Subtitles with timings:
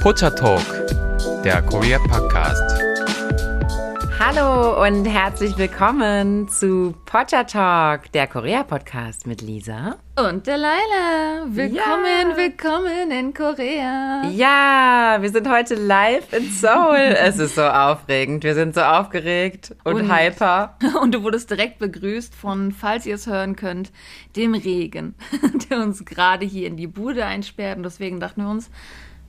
[0.00, 0.64] Pocha Talk,
[1.44, 2.80] der Korea Podcast.
[4.18, 11.44] Hallo und herzlich willkommen zu Pocha Talk, der Korea Podcast mit Lisa und Delilah.
[11.48, 12.36] Willkommen, ja.
[12.36, 14.22] willkommen in Korea.
[14.30, 16.96] Ja, wir sind heute live in Seoul.
[16.96, 18.42] es ist so aufregend.
[18.42, 20.78] Wir sind so aufgeregt und, und hyper.
[21.02, 23.92] Und du wurdest direkt begrüßt von, falls ihr es hören könnt,
[24.34, 25.14] dem Regen,
[25.70, 27.76] der uns gerade hier in die Bude einsperrt.
[27.76, 28.70] Und deswegen dachten wir uns,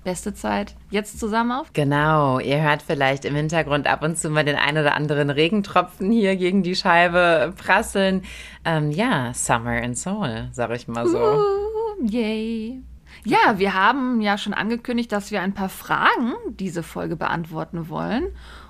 [0.03, 1.71] beste Zeit jetzt zusammen auf?
[1.73, 6.11] Genau, ihr hört vielleicht im Hintergrund ab und zu mal den ein oder anderen Regentropfen
[6.11, 8.23] hier gegen die Scheibe prasseln.
[8.65, 11.19] Ähm, ja, Summer in Seoul, sag ich mal so.
[11.19, 12.81] Uh, yay.
[13.23, 18.27] Ja, wir haben ja schon angekündigt, dass wir ein paar Fragen diese Folge beantworten wollen.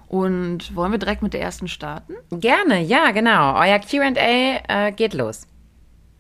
[0.07, 2.16] Und wollen wir direkt mit der ersten starten?
[2.32, 3.55] Gerne, ja, genau.
[3.55, 4.09] Euer QA
[4.68, 5.48] äh, geht los.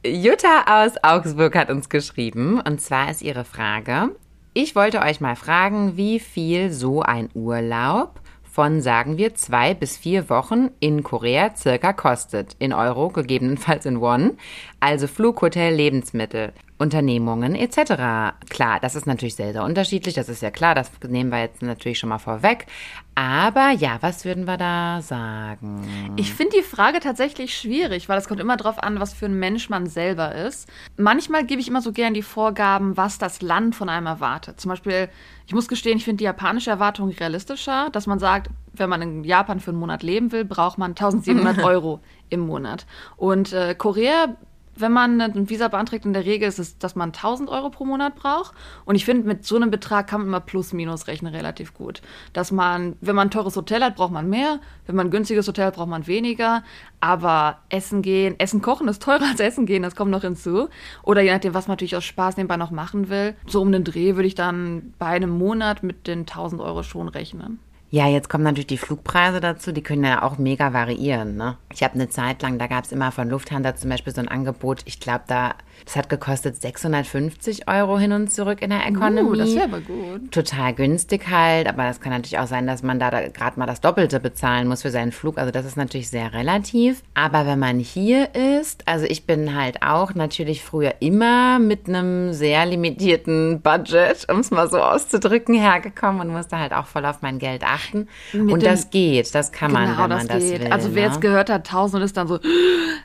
[0.05, 4.15] Jutta aus Augsburg hat uns geschrieben, und zwar ist ihre Frage,
[4.53, 9.95] ich wollte euch mal fragen, wie viel so ein Urlaub von, sagen wir, zwei bis
[9.95, 12.57] vier Wochen in Korea circa kostet.
[12.59, 14.37] In Euro, gegebenenfalls in Won.
[14.81, 16.51] Also Flug, Hotel, Lebensmittel.
[16.81, 18.33] Unternehmungen etc.
[18.49, 21.61] Klar, das ist natürlich sehr, sehr unterschiedlich, das ist ja klar, das nehmen wir jetzt
[21.61, 22.65] natürlich schon mal vorweg.
[23.13, 26.13] Aber ja, was würden wir da sagen?
[26.15, 29.37] Ich finde die Frage tatsächlich schwierig, weil es kommt immer darauf an, was für ein
[29.37, 30.67] Mensch man selber ist.
[30.97, 34.59] Manchmal gebe ich immer so gern die Vorgaben, was das Land von einem erwartet.
[34.59, 35.09] Zum Beispiel,
[35.45, 39.23] ich muss gestehen, ich finde die japanische Erwartung realistischer, dass man sagt, wenn man in
[39.23, 42.87] Japan für einen Monat leben will, braucht man 1700 Euro im Monat.
[43.17, 44.35] Und äh, Korea
[44.75, 47.85] wenn man ein Visa beantragt, in der Regel ist es, dass man 1000 Euro pro
[47.85, 48.53] Monat braucht.
[48.85, 52.01] Und ich finde, mit so einem Betrag kann man immer plus minus rechnen relativ gut.
[52.33, 54.59] Dass man, wenn man ein teures Hotel hat, braucht man mehr.
[54.85, 56.63] Wenn man ein günstiges Hotel hat, braucht man weniger.
[56.99, 60.69] Aber Essen gehen, Essen kochen ist teurer als Essen gehen, das kommt noch hinzu.
[61.03, 63.35] Oder je nachdem, was man natürlich aus Spaß nebenbei noch machen will.
[63.47, 67.07] So um den Dreh würde ich dann bei einem Monat mit den 1000 Euro schon
[67.07, 67.59] rechnen.
[67.93, 71.35] Ja, jetzt kommen natürlich die Flugpreise dazu, die können ja auch mega variieren.
[71.35, 71.57] Ne?
[71.73, 74.29] Ich habe eine Zeit lang, da gab es immer von Lufthansa zum Beispiel so ein
[74.29, 75.55] Angebot, ich glaube, da
[75.85, 79.21] das hat gekostet 650 Euro hin und zurück in der Economy.
[79.29, 80.31] Uh, das wäre aber gut.
[80.31, 83.65] Total günstig halt, aber das kann natürlich auch sein, dass man da, da gerade mal
[83.65, 85.37] das Doppelte bezahlen muss für seinen Flug.
[85.37, 87.03] Also das ist natürlich sehr relativ.
[87.13, 92.33] Aber wenn man hier ist, also ich bin halt auch natürlich früher immer mit einem
[92.33, 97.21] sehr limitierten Budget, um es mal so auszudrücken, hergekommen und musste halt auch voll auf
[97.21, 98.07] mein Geld achten.
[98.33, 100.71] Mit und das geht, das kann man, genau, wenn man das, das will.
[100.71, 101.09] Also wer ne?
[101.09, 102.39] jetzt gehört hat, 1000 ist dann so.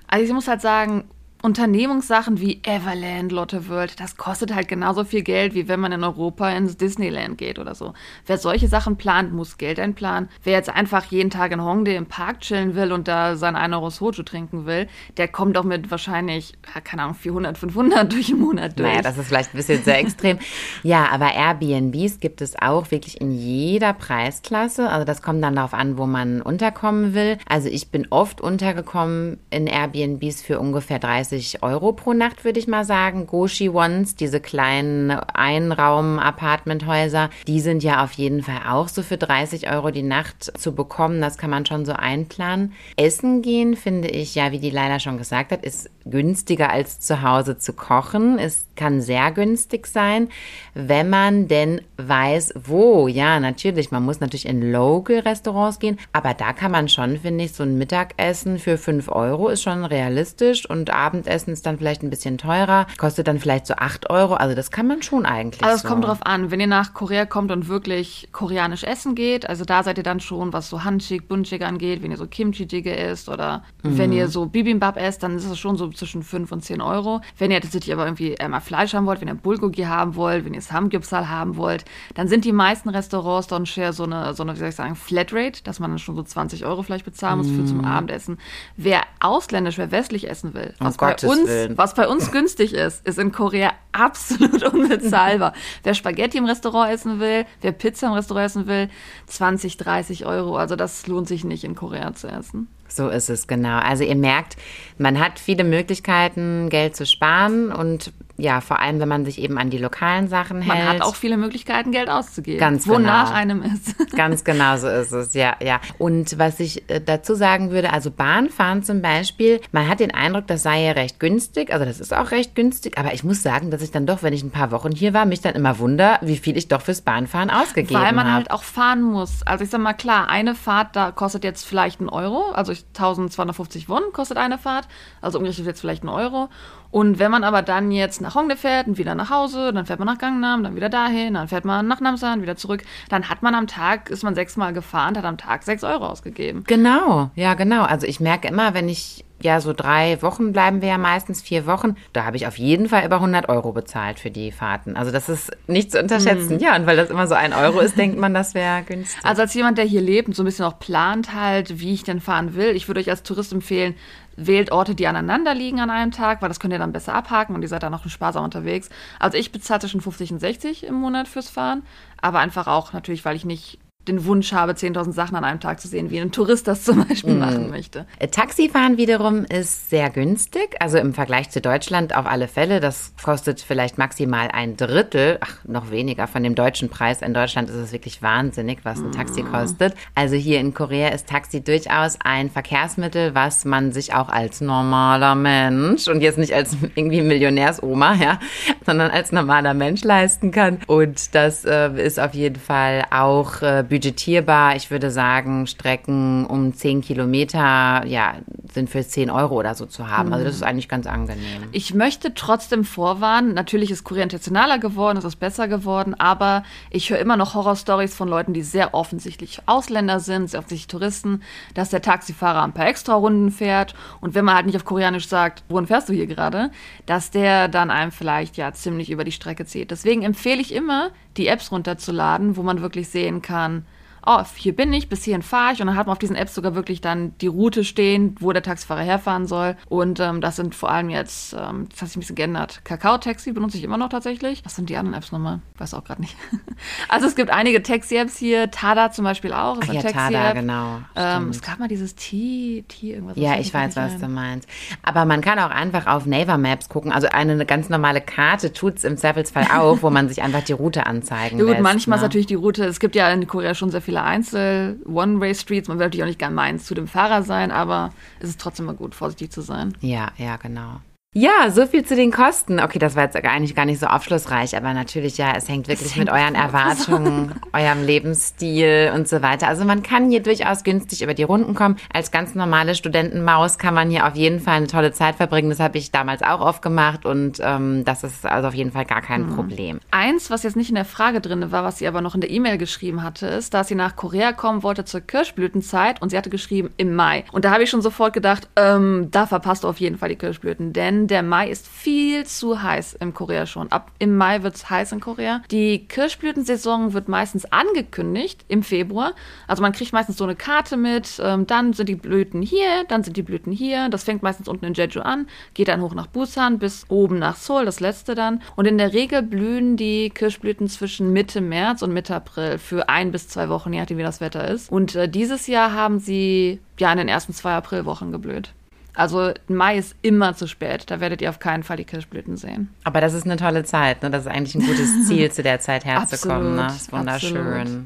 [0.08, 1.04] Also ich muss halt sagen,
[1.43, 6.03] Unternehmungssachen wie Everland, Lotte World, das kostet halt genauso viel Geld, wie wenn man in
[6.03, 7.93] Europa ins Disneyland geht oder so.
[8.25, 10.29] Wer solche Sachen plant, muss Geld einplanen.
[10.43, 13.75] Wer jetzt einfach jeden Tag in Hongdae im Park chillen will und da sein 1
[13.75, 14.89] Euro Soju trinken will,
[15.19, 16.55] der kommt doch mit wahrscheinlich,
[16.85, 18.89] keine Ahnung, 400, 500 durch den Monat durch.
[18.89, 20.39] Naja, das ist vielleicht ein bisschen sehr extrem.
[20.83, 24.89] ja, aber Airbnbs gibt es auch wirklich in jeder Preisklasse.
[24.89, 27.39] Also das kommt dann darauf an, wo man unterkommen will.
[27.47, 32.60] Also ich bin oft untergekommen in Airbnbs für ungefähr 30 30 Euro pro Nacht, würde
[32.60, 33.26] ich mal sagen.
[33.26, 39.69] Goshi Ones, diese kleinen Einraum-Apartmenthäuser, die sind ja auf jeden Fall auch so für 30
[39.70, 41.20] Euro die Nacht zu bekommen.
[41.20, 42.75] Das kann man schon so einplanen.
[42.97, 47.22] Essen gehen, finde ich, ja, wie die Leila schon gesagt hat, ist günstiger als zu
[47.22, 48.38] Hause zu kochen.
[48.38, 50.28] Es kann sehr günstig sein,
[50.75, 53.09] wenn man denn weiß, wo.
[53.09, 57.53] Ja, natürlich, man muss natürlich in Local-Restaurants gehen, aber da kann man schon, finde ich,
[57.53, 62.10] so ein Mittagessen für 5 Euro ist schon realistisch und Abendessen ist dann vielleicht ein
[62.10, 64.34] bisschen teurer, kostet dann vielleicht so 8 Euro.
[64.34, 65.62] Also das kann man schon eigentlich.
[65.62, 65.88] Also es so.
[65.88, 69.82] kommt drauf an, wenn ihr nach Korea kommt und wirklich koreanisch essen geht, also da
[69.82, 73.62] seid ihr dann schon, was so Hanchik, Bunchik angeht, wenn ihr so Kimchi-Jjigae isst oder
[73.82, 73.98] mhm.
[73.98, 77.20] wenn ihr so Bibimbap esst, dann ist es schon so zwischen 5 und 10 Euro.
[77.38, 80.53] Wenn ihr tatsächlich aber irgendwie einmal Fleisch haben wollt, wenn ihr Bulgogi haben wollt, wenn
[80.53, 81.84] ihr Samgyeopsal haben wollt,
[82.15, 84.97] dann sind die meisten Restaurants dann share so eine, so eine, wie soll ich sagen,
[84.97, 87.56] Flatrate, dass man dann schon so 20 Euro vielleicht bezahlen muss mm.
[87.56, 88.38] für zum Abendessen.
[88.76, 93.19] Wer ausländisch, wer westlich essen will, was, bei uns, was bei uns günstig ist, ist
[93.19, 95.53] in Korea absolut unbezahlbar.
[95.82, 98.88] wer Spaghetti im Restaurant essen will, wer Pizza im Restaurant essen will,
[99.26, 100.56] 20, 30 Euro.
[100.56, 102.69] Also das lohnt sich nicht in Korea zu essen.
[102.88, 103.79] So ist es genau.
[103.79, 104.56] Also ihr merkt,
[104.99, 109.56] man hat viele Möglichkeiten, Geld zu sparen und ja, vor allem, wenn man sich eben
[109.56, 110.79] an die lokalen Sachen hält.
[110.79, 112.61] Man hat auch viele Möglichkeiten, Geld auszugeben.
[112.61, 113.37] Ganz wonach genau.
[113.37, 113.94] einem ist.
[114.17, 115.81] Ganz genau so ist es, ja, ja.
[115.99, 120.47] Und was ich äh, dazu sagen würde, also Bahnfahren zum Beispiel, man hat den Eindruck,
[120.49, 123.71] das sei ja recht günstig, also das ist auch recht günstig, aber ich muss sagen,
[123.71, 126.19] dass ich dann doch, wenn ich ein paar Wochen hier war, mich dann immer wunder,
[126.21, 128.06] wie viel ich doch fürs Bahnfahren ausgegeben habe.
[128.06, 128.35] Weil man hab.
[128.35, 129.43] halt auch fahren muss.
[129.44, 133.89] Also ich sag mal, klar, eine Fahrt, da kostet jetzt vielleicht ein Euro, also 1250
[133.89, 134.89] Won kostet eine Fahrt,
[135.23, 136.50] also umgerechnet jetzt vielleicht ein Euro.
[136.91, 139.99] Und wenn man aber dann jetzt nach Hongdae fährt und wieder nach Hause, dann fährt
[139.99, 142.83] man nach Gangnam, dann wieder dahin, dann fährt man nach Namsan, wieder zurück.
[143.09, 146.65] Dann hat man am Tag, ist man sechsmal gefahren, hat am Tag sechs Euro ausgegeben.
[146.67, 147.83] Genau, ja, genau.
[147.83, 151.67] Also ich merke immer, wenn ich ja, so drei Wochen bleiben wir ja meistens, vier
[151.67, 151.97] Wochen.
[152.15, 154.97] Da habe ich auf jeden Fall über 100 Euro bezahlt für die Fahrten.
[154.97, 156.56] Also das ist nicht zu unterschätzen.
[156.56, 156.61] Mm.
[156.61, 159.23] Ja, und weil das immer so ein Euro ist, denkt man, das wäre günstig.
[159.25, 162.03] Also als jemand, der hier lebt und so ein bisschen auch plant halt, wie ich
[162.03, 163.94] denn fahren will, ich würde euch als Tourist empfehlen,
[164.37, 167.55] wählt Orte, die aneinander liegen an einem Tag, weil das könnt ihr dann besser abhaken
[167.55, 168.88] und ihr seid dann noch sparsam unterwegs.
[169.19, 171.83] Also ich bezahle zwischen 50 und 60 im Monat fürs Fahren,
[172.21, 175.81] aber einfach auch natürlich, weil ich nicht den Wunsch habe, 10.000 Sachen an einem Tag
[175.81, 177.38] zu sehen, wie ein Tourist das zum Beispiel mm.
[177.38, 178.06] machen möchte.
[178.19, 182.81] Äh, Taxifahren wiederum ist sehr günstig, also im Vergleich zu Deutschland auf alle Fälle.
[182.81, 187.23] Das kostet vielleicht maximal ein Drittel, ach, noch weniger von dem deutschen Preis.
[187.23, 189.53] In Deutschland ist es wirklich wahnsinnig, was ein Taxi mm.
[189.53, 189.94] kostet.
[190.14, 195.35] Also hier in Korea ist Taxi durchaus ein Verkehrsmittel, was man sich auch als normaler
[195.35, 198.38] Mensch und jetzt nicht als irgendwie Millionärsoma, ja,
[198.85, 200.79] sondern als normaler Mensch leisten kann.
[200.87, 204.76] Und das äh, ist auf jeden Fall auch äh, budgetierbar.
[204.76, 208.34] Ich würde sagen, Strecken um 10 Kilometer, ja,
[208.70, 210.34] sind für 10 Euro oder so zu haben.
[210.34, 211.62] Also das ist eigentlich ganz angenehm.
[211.72, 217.08] Ich möchte trotzdem vorwarnen, natürlich ist Korea internationaler geworden, es ist besser geworden, aber ich
[217.08, 221.40] höre immer noch Horrorstories von Leuten, die sehr offensichtlich Ausländer sind, sehr offensichtlich Touristen,
[221.72, 225.26] dass der Taxifahrer ein paar extra Runden fährt und wenn man halt nicht auf Koreanisch
[225.26, 226.70] sagt, wohin fährst du hier gerade,
[227.06, 229.90] dass der dann einem vielleicht ja ziemlich über die Strecke zieht.
[229.90, 233.86] Deswegen empfehle ich immer, die Apps runterzuladen, wo man wirklich sehen kann,
[234.26, 235.81] oh, hier bin ich, bis hierhin fahre ich.
[235.81, 238.62] Und dann hat man auf diesen Apps sogar wirklich dann die Route stehen, wo der
[238.62, 239.76] Taxifahrer herfahren soll.
[239.88, 242.81] Und ähm, das sind vor allem jetzt, ähm, das hat sich ein bisschen geändert.
[242.84, 244.64] Kakao-Taxi benutze ich immer noch tatsächlich.
[244.64, 245.61] Was sind die anderen Apps nochmal?
[245.78, 246.37] Weiß auch gerade nicht.
[247.08, 248.70] also es gibt einige Taxi-Apps hier.
[248.70, 249.78] Tada zum Beispiel auch.
[249.81, 251.00] Ach, ja, Tada, genau.
[251.14, 253.37] Ähm, es gab mal dieses T, T irgendwas.
[253.37, 254.69] Ja, ich weiß, was du meinst.
[255.02, 257.12] Aber man kann auch einfach auf Naver Maps gucken.
[257.12, 260.72] Also eine ganz normale Karte tut es im Zweifelsfall auch, wo man sich einfach die
[260.72, 261.82] Route anzeigen ja, gut, lässt.
[261.82, 262.22] manchmal ne?
[262.22, 265.89] ist natürlich die Route, es gibt ja in Korea schon sehr viele viele Einzel One-Way-Streets.
[265.89, 268.87] Man will natürlich auch nicht gar meins zu dem Fahrer sein, aber es ist trotzdem
[268.87, 269.95] mal gut, vorsichtig zu sein.
[270.01, 271.01] Ja, ja, genau.
[271.38, 272.81] Ja, so viel zu den Kosten.
[272.81, 276.09] Okay, das war jetzt eigentlich gar nicht so aufschlussreich, aber natürlich, ja, es hängt wirklich
[276.09, 279.69] es hängt mit euren Erwartungen, eurem Lebensstil und so weiter.
[279.69, 281.97] Also man kann hier durchaus günstig über die Runden kommen.
[282.11, 285.69] Als ganz normale Studentenmaus kann man hier auf jeden Fall eine tolle Zeit verbringen.
[285.69, 289.05] Das habe ich damals auch oft gemacht und ähm, das ist also auf jeden Fall
[289.05, 289.56] gar kein mhm.
[289.56, 290.00] Problem.
[290.11, 292.50] Eins, was jetzt nicht in der Frage drin war, was sie aber noch in der
[292.50, 296.49] E-Mail geschrieben hatte, ist, dass sie nach Korea kommen wollte zur Kirschblütenzeit und sie hatte
[296.49, 297.44] geschrieben im Mai.
[297.53, 300.37] Und da habe ich schon sofort gedacht, ähm, da verpasst du auf jeden Fall die
[300.37, 303.90] Kirschblüten, denn der Mai ist viel zu heiß in Korea schon.
[303.90, 305.62] Ab im Mai wird es heiß in Korea.
[305.70, 309.32] Die Kirschblütensaison wird meistens angekündigt im Februar.
[309.67, 313.23] Also man kriegt meistens so eine Karte mit, ähm, dann sind die Blüten hier, dann
[313.23, 314.08] sind die Blüten hier.
[314.08, 317.56] Das fängt meistens unten in Jeju an, geht dann hoch nach Busan bis oben nach
[317.56, 318.62] Seoul, das letzte dann.
[318.76, 323.32] Und in der Regel blühen die Kirschblüten zwischen Mitte März und Mitte April für ein
[323.32, 324.90] bis zwei Wochen, je nachdem wie das Wetter ist.
[324.90, 328.72] Und äh, dieses Jahr haben sie ja in den ersten zwei Aprilwochen geblüht.
[329.17, 331.11] Also Mai ist immer zu spät.
[331.11, 332.91] Da werdet ihr auf keinen Fall die Kirschblüten sehen.
[333.03, 334.23] Aber das ist eine tolle Zeit.
[334.23, 334.31] Ne?
[334.31, 336.77] Das ist eigentlich ein gutes Ziel, zu der Zeit herzukommen.
[336.77, 336.83] Ne?
[336.83, 337.57] Das ist wunderschön.
[337.57, 338.05] Absolut.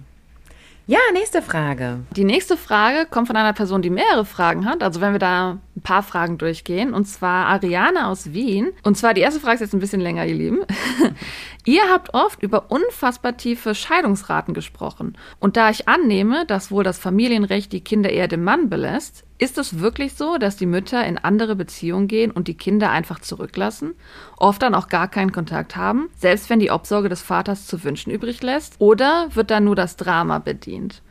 [0.87, 2.01] Ja, nächste Frage.
[2.17, 4.83] Die nächste Frage kommt von einer Person, die mehrere Fragen hat.
[4.83, 6.95] Also wenn wir da ein paar Fragen durchgehen.
[6.95, 8.71] Und zwar Ariane aus Wien.
[8.83, 10.61] Und zwar die erste Frage ist jetzt ein bisschen länger, ihr Lieben.
[11.67, 15.17] Ihr habt oft über unfassbar tiefe Scheidungsraten gesprochen.
[15.39, 19.59] Und da ich annehme, dass wohl das Familienrecht die Kinder eher dem Mann belässt, ist
[19.59, 23.95] es wirklich so, dass die Mütter in andere Beziehungen gehen und die Kinder einfach zurücklassen,
[24.37, 28.11] oft dann auch gar keinen Kontakt haben, selbst wenn die Obsorge des Vaters zu wünschen
[28.11, 28.77] übrig lässt?
[28.79, 31.03] Oder wird dann nur das Drama bedient?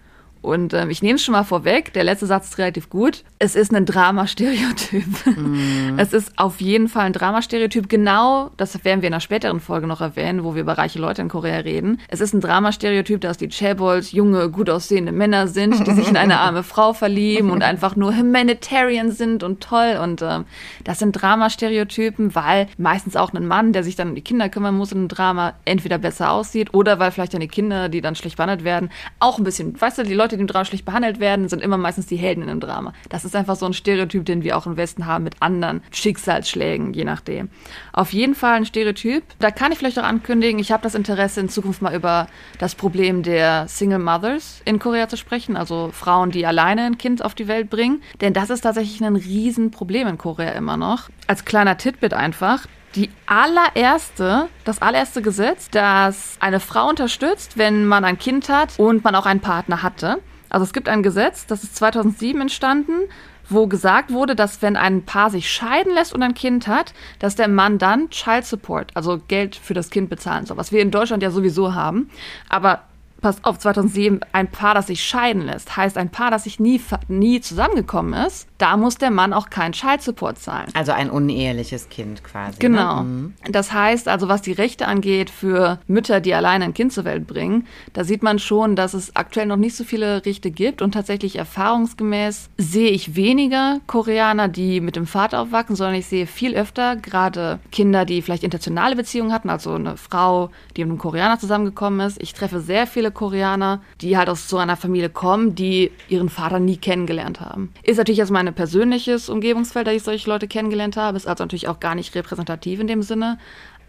[0.41, 3.24] Und ähm, ich nehme es schon mal vorweg, der letzte Satz ist relativ gut.
[3.39, 5.05] Es ist ein Dramastereotyp.
[5.25, 5.98] Mm.
[5.98, 7.89] Es ist auf jeden Fall ein Dramastereotyp.
[7.89, 11.22] Genau, das werden wir in einer späteren Folge noch erwähnen, wo wir über reiche Leute
[11.22, 12.00] in Korea reden.
[12.08, 16.17] Es ist ein Dramastereotyp, dass die Chaebols junge, gut aussehende Männer sind, die sich in
[16.17, 20.00] eine arme Frau verlieben und einfach nur humanitarian sind und toll.
[20.01, 20.46] Und ähm,
[20.86, 24.75] das sind Dramastereotypen, weil meistens auch ein Mann, der sich dann um die Kinder kümmern
[24.75, 28.15] muss in einem Drama, entweder besser aussieht oder weil vielleicht dann die Kinder, die dann
[28.15, 30.86] schlecht behandelt werden, auch ein bisschen, weißt du, die Leute Leute, die im Drama schlecht
[30.86, 32.93] behandelt werden, sind immer meistens die Helden in einem Drama.
[33.09, 36.93] Das ist einfach so ein Stereotyp, den wir auch im Westen haben mit anderen Schicksalsschlägen,
[36.93, 37.50] je nachdem.
[37.93, 39.24] Auf jeden Fall ein Stereotyp.
[39.39, 42.27] Da kann ich vielleicht auch ankündigen, ich habe das Interesse, in Zukunft mal über
[42.59, 47.25] das Problem der Single Mothers in Korea zu sprechen, also Frauen, die alleine ein Kind
[47.25, 48.03] auf die Welt bringen.
[48.21, 51.09] Denn das ist tatsächlich ein Riesenproblem in Korea immer noch.
[51.25, 58.05] Als kleiner Titbit einfach, die allererste, das allererste Gesetz, das eine Frau unterstützt, wenn man
[58.05, 60.19] ein Kind hat und man auch einen Partner hatte.
[60.50, 63.10] Also es gibt ein Gesetz, das ist 2007 entstanden
[63.50, 67.36] wo gesagt wurde, dass wenn ein Paar sich scheiden lässt und ein Kind hat, dass
[67.36, 70.91] der Mann dann Child Support, also Geld für das Kind bezahlen soll, was wir in
[70.91, 72.10] Deutschland ja sowieso haben.
[72.48, 72.84] Aber
[73.21, 76.81] pass auf, 2007, ein Paar, das sich scheiden lässt, heißt ein Paar, das sich nie,
[77.07, 80.67] nie zusammengekommen ist, da muss der Mann auch keinen Child Support zahlen.
[80.73, 82.51] Also ein uneheliches Kind quasi.
[82.51, 82.57] ne?
[82.59, 83.03] Genau.
[83.03, 83.33] Mhm.
[83.49, 87.27] Das heißt also, was die Rechte angeht für Mütter, die alleine ein Kind zur Welt
[87.27, 90.93] bringen, da sieht man schon, dass es aktuell noch nicht so viele Rechte gibt und
[90.93, 96.55] tatsächlich erfahrungsgemäß sehe ich weniger Koreaner, die mit dem Vater aufwachsen, sondern ich sehe viel
[96.55, 101.39] öfter gerade Kinder, die vielleicht internationale Beziehungen hatten, also eine Frau, die mit einem Koreaner
[101.39, 102.21] zusammengekommen ist.
[102.21, 106.60] Ich treffe sehr viele Koreaner, die halt aus so einer Familie kommen, die ihren Vater
[106.60, 107.74] nie kennengelernt haben.
[107.84, 111.68] Ist natürlich jetzt mein persönliches Umgebungsfeld, da ich solche Leute kennengelernt habe, ist also natürlich
[111.68, 113.38] auch gar nicht repräsentativ in dem Sinne.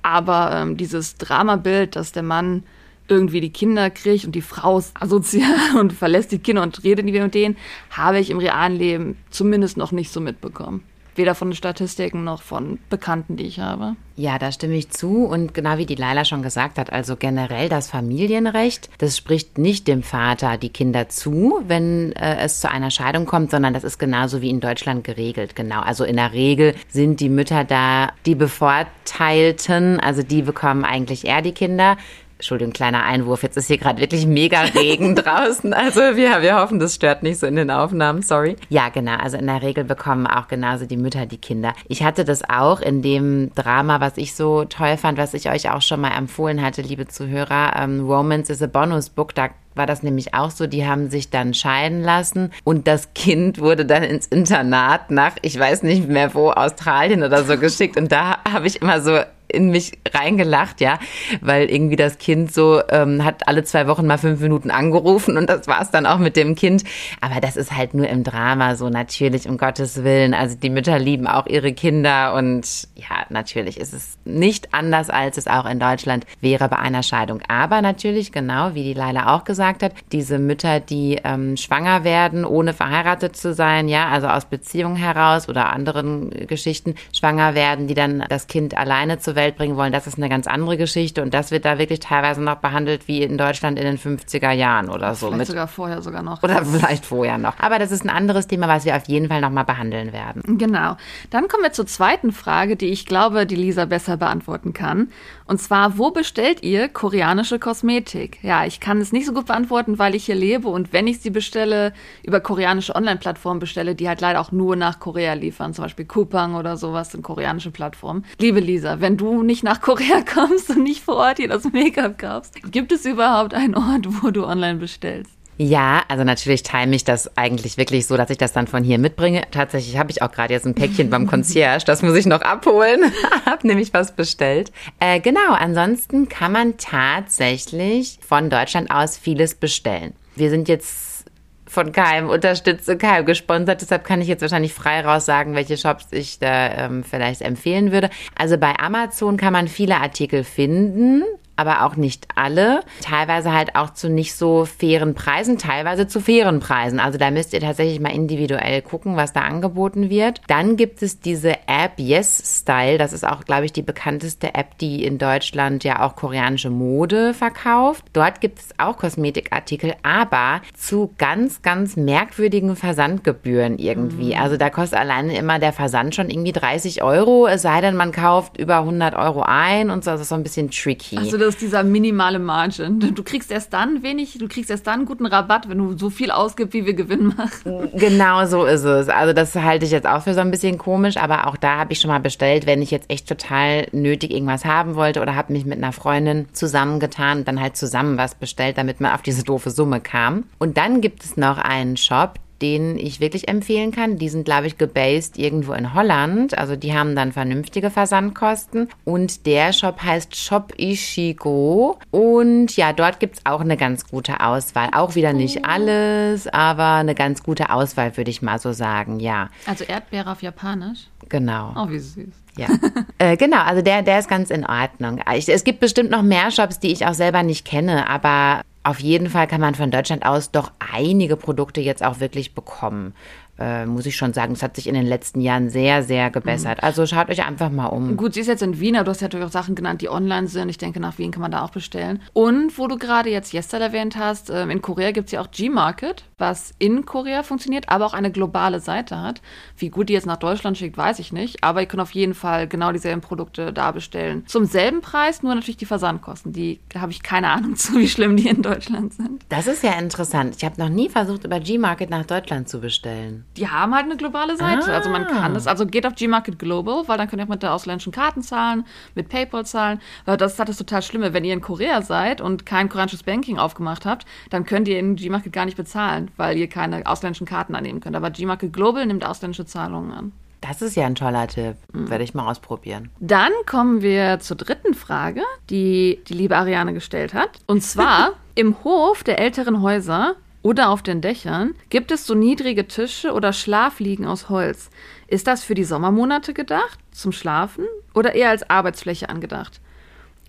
[0.03, 2.63] Aber ähm, dieses Dramabild, dass der Mann
[3.09, 7.05] irgendwie die Kinder kriegt und die Frau ist asozial und verlässt die Kinder und redet
[7.05, 7.57] nie wieder mit denen,
[7.91, 10.85] habe ich im realen Leben zumindest noch nicht so mitbekommen.
[11.15, 13.97] Weder von Statistiken noch von Bekannten, die ich habe.
[14.17, 15.25] Ja, da stimme ich zu.
[15.25, 19.89] Und genau wie die Laila schon gesagt hat, also generell das Familienrecht, das spricht nicht
[19.89, 23.99] dem Vater die Kinder zu, wenn äh, es zu einer Scheidung kommt, sondern das ist
[23.99, 25.57] genauso wie in Deutschland geregelt.
[25.57, 25.81] Genau.
[25.81, 31.43] Also in der Regel sind die Mütter da die Bevorteilten, also die bekommen eigentlich eher
[31.43, 31.97] die Kinder.
[32.41, 33.43] Entschuldigung, kleiner Einwurf.
[33.43, 35.75] Jetzt ist hier gerade wirklich mega Regen draußen.
[35.75, 38.23] Also wir, wir hoffen, das stört nicht so in den Aufnahmen.
[38.23, 38.57] Sorry.
[38.71, 39.17] Ja, genau.
[39.17, 41.75] Also in der Regel bekommen auch genauso die Mütter die Kinder.
[41.87, 45.71] Ich hatte das auch in dem Drama, was ich so toll fand, was ich euch
[45.71, 47.75] auch schon mal empfohlen hatte, liebe Zuhörer.
[47.77, 49.35] Ähm, Romance is a Bonus Book.
[49.35, 53.61] Da war das nämlich auch so, die haben sich dann scheiden lassen und das Kind
[53.61, 58.11] wurde dann ins Internat nach, ich weiß nicht mehr wo, Australien oder so geschickt und
[58.11, 59.21] da habe ich immer so
[59.53, 60.99] in mich reingelacht, ja,
[61.41, 65.49] weil irgendwie das Kind so ähm, hat alle zwei Wochen mal fünf Minuten angerufen und
[65.49, 66.85] das war es dann auch mit dem Kind.
[67.21, 70.35] Aber das ist halt nur im Drama so natürlich, um Gottes Willen.
[70.35, 75.37] Also die Mütter lieben auch ihre Kinder und ja, natürlich ist es nicht anders, als
[75.37, 77.41] es auch in Deutschland wäre bei einer Scheidung.
[77.49, 82.45] Aber natürlich, genau wie die Leila auch gesagt hat, diese Mütter, die ähm, schwanger werden,
[82.45, 87.95] ohne verheiratet zu sein, ja, also aus Beziehungen heraus oder anderen Geschichten schwanger werden, die
[87.95, 91.35] dann das Kind alleine zur Welt bringen wollen, das ist eine ganz andere Geschichte und
[91.35, 95.15] das wird da wirklich teilweise noch behandelt wie in Deutschland in den 50er Jahren oder
[95.15, 95.27] so.
[95.27, 96.43] Vielleicht mit, sogar vorher sogar noch.
[96.43, 97.59] oder vielleicht vorher noch.
[97.59, 100.59] Aber das ist ein anderes Thema, was wir auf jeden Fall nochmal behandeln werden.
[100.59, 100.97] Genau.
[101.31, 105.09] Dann kommen wir zur zweiten Frage, die ich glaube, die Lisa besser beantworten kann.
[105.51, 108.39] Und zwar, wo bestellt ihr koreanische Kosmetik?
[108.45, 111.19] Ja, ich kann es nicht so gut beantworten, weil ich hier lebe und wenn ich
[111.19, 111.93] sie bestelle,
[112.23, 116.55] über koreanische Online-Plattformen bestelle, die halt leider auch nur nach Korea liefern, zum Beispiel Coupang
[116.55, 118.25] oder sowas sind koreanische Plattformen.
[118.39, 122.17] Liebe Lisa, wenn du nicht nach Korea kommst und nicht vor Ort hier das Make-up
[122.17, 125.40] kaufst, gibt es überhaupt einen Ort, wo du online bestellst?
[125.63, 128.99] Ja, also natürlich time ich das eigentlich wirklich so, dass ich das dann von hier
[128.99, 129.43] mitbringe.
[129.51, 133.13] Tatsächlich habe ich auch gerade jetzt ein Päckchen beim Concierge, das muss ich noch abholen.
[133.45, 134.73] hab nämlich was bestellt.
[135.01, 140.15] Äh, genau, ansonsten kann man tatsächlich von Deutschland aus vieles bestellen.
[140.35, 141.27] Wir sind jetzt
[141.67, 143.83] von keinem unterstütze, keinem gesponsert.
[143.83, 147.93] Deshalb kann ich jetzt wahrscheinlich frei raus sagen, welche Shops ich da ähm, vielleicht empfehlen
[147.93, 148.09] würde.
[148.35, 151.23] Also bei Amazon kann man viele Artikel finden
[151.61, 152.81] aber auch nicht alle.
[153.03, 156.99] Teilweise halt auch zu nicht so fairen Preisen, teilweise zu fairen Preisen.
[157.01, 160.41] Also da müsst ihr tatsächlich mal individuell gucken, was da angeboten wird.
[160.49, 162.99] Dann gibt es diese App Yes Style.
[162.99, 167.35] Das ist auch, glaube ich, die bekannteste App, die in Deutschland ja auch koreanische Mode
[167.35, 168.05] verkauft.
[168.13, 174.35] Dort gibt es auch Kosmetikartikel, aber zu ganz, ganz merkwürdigen Versandgebühren irgendwie.
[174.35, 178.13] Also da kostet alleine immer der Versand schon irgendwie 30 Euro, es sei denn, man
[178.13, 180.11] kauft über 100 Euro ein und so.
[180.11, 181.19] Das ist so ein bisschen tricky.
[181.19, 183.01] Also ist dieser minimale Margin.
[183.15, 186.31] Du kriegst erst dann wenig, du kriegst erst dann guten Rabatt, wenn du so viel
[186.31, 187.91] ausgibst, wie wir Gewinn machen.
[187.95, 189.09] Genau so ist es.
[189.09, 191.93] Also das halte ich jetzt auch für so ein bisschen komisch, aber auch da habe
[191.93, 195.53] ich schon mal bestellt, wenn ich jetzt echt total nötig irgendwas haben wollte oder habe
[195.53, 199.43] mich mit einer Freundin zusammengetan und dann halt zusammen was bestellt, damit man auf diese
[199.43, 200.45] doofe Summe kam.
[200.59, 204.17] Und dann gibt es noch einen Shop, den ich wirklich empfehlen kann.
[204.17, 206.57] Die sind, glaube ich, gebased irgendwo in Holland.
[206.57, 208.89] Also die haben dann vernünftige Versandkosten.
[209.05, 211.99] Und der Shop heißt Shop Ishigo.
[212.11, 214.91] Und ja, dort gibt's auch eine ganz gute Auswahl.
[214.93, 219.49] Auch wieder nicht alles, aber eine ganz gute Auswahl, würde ich mal so sagen, ja.
[219.67, 221.09] Also Erdbeere auf Japanisch.
[221.29, 221.75] Genau.
[221.77, 222.29] Oh, wie süß.
[222.57, 222.69] Ja,
[223.19, 225.21] äh, genau, also der, der ist ganz in Ordnung.
[225.35, 229.01] Ich, es gibt bestimmt noch mehr Shops, die ich auch selber nicht kenne, aber auf
[229.01, 233.15] jeden Fall kann man von Deutschland aus doch einige Produkte jetzt auch wirklich bekommen.
[233.61, 236.79] Äh, muss ich schon sagen, es hat sich in den letzten Jahren sehr, sehr gebessert.
[236.79, 236.85] Mhm.
[236.85, 238.17] Also schaut euch einfach mal um.
[238.17, 240.09] Gut, sie ist jetzt in Wien, aber du hast ja natürlich auch Sachen genannt, die
[240.09, 240.71] online sind.
[240.71, 242.23] Ich denke, nach Wien kann man da auch bestellen.
[242.33, 245.51] Und wo du gerade jetzt Yestel erwähnt hast, ähm, in Korea gibt es ja auch
[245.51, 249.43] G-Market, was in Korea funktioniert, aber auch eine globale Seite hat.
[249.77, 251.63] Wie gut die jetzt nach Deutschland schickt, weiß ich nicht.
[251.63, 254.45] Aber ihr könnt auf jeden Fall genau dieselben Produkte da bestellen.
[254.47, 256.53] Zum selben Preis, nur natürlich die Versandkosten.
[256.53, 259.45] Die habe ich keine Ahnung zu, wie schlimm die in Deutschland sind.
[259.51, 260.55] Das ist ja interessant.
[260.57, 263.45] Ich habe noch nie versucht, über G-Market nach Deutschland zu bestellen.
[263.57, 264.93] Die haben halt eine globale Seite.
[264.93, 264.97] Ah.
[264.97, 267.63] Also man kann das, also geht auf Gmarket Global, weil dann könnt ihr auch mit
[267.63, 270.01] der ausländischen Karten zahlen, mit PayPal zahlen.
[270.25, 271.33] Weil das ist das total Schlimme.
[271.33, 275.17] Wenn ihr in Korea seid und kein koreanisches Banking aufgemacht habt, dann könnt ihr in
[275.17, 278.17] Gmarket gar nicht bezahlen, weil ihr keine ausländischen Karten annehmen könnt.
[278.17, 280.33] Aber Gmarket Global nimmt ausländische Zahlungen an.
[280.61, 281.77] Das ist ja ein toller Tipp.
[281.93, 282.11] Mhm.
[282.11, 283.11] Werde ich mal ausprobieren.
[283.19, 287.51] Dann kommen wir zur dritten Frage, die die liebe Ariane gestellt hat.
[287.67, 292.87] Und zwar im Hof der älteren Häuser oder auf den Dächern gibt es so niedrige
[292.87, 294.91] Tische oder Schlafliegen aus Holz.
[295.27, 299.81] Ist das für die Sommermonate gedacht, zum Schlafen oder eher als Arbeitsfläche angedacht?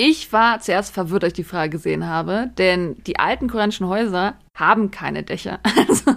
[0.04, 4.34] Ich war zuerst verwirrt, als ich die Frage gesehen habe, denn die alten koreanischen Häuser
[4.56, 5.60] haben keine Dächer.
[5.78, 6.16] Also,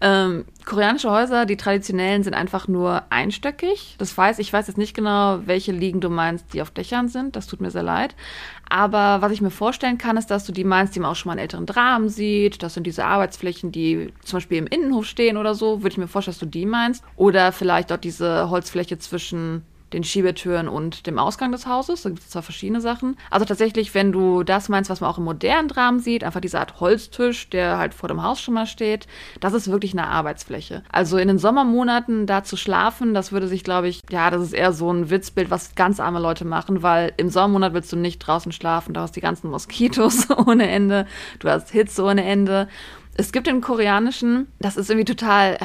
[0.00, 3.94] ähm, koreanische Häuser, die traditionellen, sind einfach nur einstöckig.
[3.98, 7.36] Das heißt, ich weiß jetzt nicht genau, welche Liegen du meinst, die auf Dächern sind.
[7.36, 8.16] Das tut mir sehr leid.
[8.68, 11.30] Aber was ich mir vorstellen kann, ist, dass du die meinst, die man auch schon
[11.30, 12.64] mal in älteren Dramen sieht.
[12.64, 15.82] Das sind diese Arbeitsflächen, die zum Beispiel im Innenhof stehen oder so.
[15.82, 17.04] Würde ich mir vorstellen, dass du die meinst.
[17.14, 22.02] Oder vielleicht auch diese Holzfläche zwischen den Schiebetüren und dem Ausgang des Hauses.
[22.02, 23.16] Da gibt es zwar verschiedene Sachen.
[23.30, 26.60] Also tatsächlich, wenn du das meinst, was man auch im modernen Dramen sieht, einfach diese
[26.60, 29.06] Art Holztisch, der halt vor dem Haus schon mal steht,
[29.40, 30.82] das ist wirklich eine Arbeitsfläche.
[30.90, 34.52] Also in den Sommermonaten da zu schlafen, das würde sich, glaube ich, ja, das ist
[34.52, 38.18] eher so ein Witzbild, was ganz arme Leute machen, weil im Sommermonat willst du nicht
[38.20, 41.06] draußen schlafen, da hast die ganzen Moskitos ohne Ende,
[41.38, 42.68] du hast Hitze ohne Ende.
[43.16, 45.58] Es gibt im Koreanischen, das ist irgendwie total,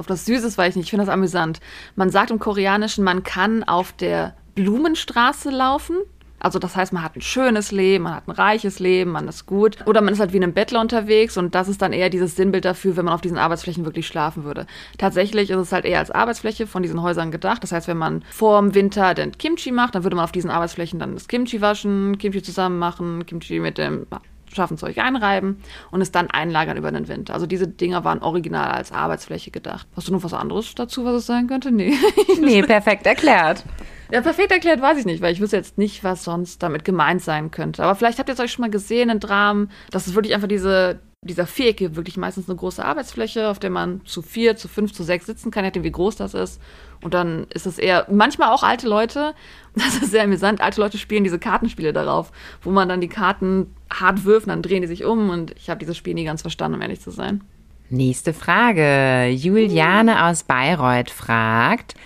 [0.00, 1.60] auf das Süßes weiß ich nicht, ich finde das amüsant.
[1.94, 5.96] Man sagt im Koreanischen, man kann auf der Blumenstraße laufen.
[6.42, 9.44] Also das heißt, man hat ein schönes Leben, man hat ein reiches Leben, man ist
[9.44, 9.76] gut.
[9.84, 12.64] Oder man ist halt wie ein Bettler unterwegs und das ist dann eher dieses Sinnbild
[12.64, 14.66] dafür, wenn man auf diesen Arbeitsflächen wirklich schlafen würde.
[14.96, 17.62] Tatsächlich ist es halt eher als Arbeitsfläche von diesen Häusern gedacht.
[17.62, 20.50] Das heißt, wenn man vor dem Winter den Kimchi macht, dann würde man auf diesen
[20.50, 24.06] Arbeitsflächen dann das Kimchi waschen, Kimchi zusammen machen, Kimchi mit dem
[24.52, 27.34] Schaffenzeug einreiben und es dann einlagern über den Winter.
[27.34, 29.86] Also diese Dinger waren original als Arbeitsfläche gedacht.
[29.96, 31.70] Hast du noch was anderes dazu, was es sein könnte?
[31.70, 31.94] Nee.
[32.40, 33.64] Nee, perfekt erklärt.
[34.10, 37.22] Ja, perfekt erklärt weiß ich nicht, weil ich wüsste jetzt nicht, was sonst damit gemeint
[37.22, 37.82] sein könnte.
[37.82, 40.48] Aber vielleicht habt ihr es euch schon mal gesehen in Dramen, dass es wirklich einfach
[40.48, 44.94] diese, dieser Vierecke, wirklich meistens eine große Arbeitsfläche, auf der man zu vier, zu fünf,
[44.94, 46.62] zu sechs sitzen kann, je nachdem, wie groß das ist.
[47.02, 49.34] Und dann ist es eher, manchmal auch alte Leute,
[49.74, 53.74] das ist sehr amüsant, alte Leute spielen diese Kartenspiele darauf, wo man dann die Karten
[53.92, 56.76] hart wirft, dann drehen die sich um und ich habe dieses Spiel nie ganz verstanden,
[56.76, 57.42] um ehrlich zu sein.
[57.90, 59.28] Nächste Frage.
[59.28, 61.96] Juliane aus Bayreuth fragt,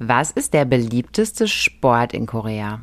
[0.00, 2.80] was ist der beliebteste Sport in Korea?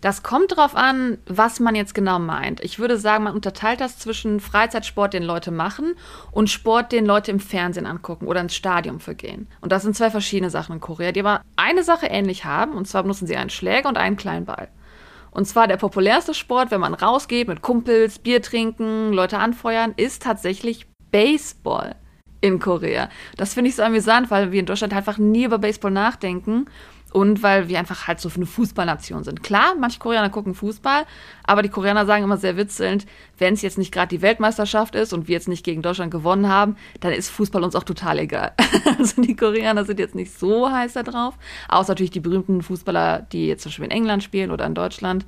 [0.00, 2.60] Das kommt darauf an, was man jetzt genau meint.
[2.62, 5.94] Ich würde sagen, man unterteilt das zwischen Freizeitsport, den Leute machen,
[6.30, 9.48] und Sport, den Leute im Fernsehen angucken oder ins Stadion für gehen.
[9.60, 12.86] Und das sind zwei verschiedene Sachen in Korea, die aber eine Sache ähnlich haben, und
[12.86, 14.68] zwar benutzen sie einen Schläger und einen kleinen Ball.
[15.30, 20.22] Und zwar der populärste Sport, wenn man rausgeht mit Kumpels, Bier trinken, Leute anfeuern, ist
[20.22, 21.94] tatsächlich Baseball
[22.40, 23.08] in Korea.
[23.36, 26.66] Das finde ich so amüsant, weil wir in Deutschland einfach nie über Baseball nachdenken
[27.12, 29.42] und weil wir einfach halt so eine Fußballnation sind.
[29.42, 31.04] Klar, manche Koreaner gucken Fußball,
[31.44, 33.06] aber die Koreaner sagen immer sehr witzelnd,
[33.38, 36.48] wenn es jetzt nicht gerade die Weltmeisterschaft ist und wir jetzt nicht gegen Deutschland gewonnen
[36.48, 38.52] haben, dann ist Fußball uns auch total egal.
[38.98, 41.34] Also die Koreaner sind jetzt nicht so heiß da drauf,
[41.68, 45.26] außer natürlich die berühmten Fußballer, die jetzt zum Beispiel in England spielen oder in Deutschland.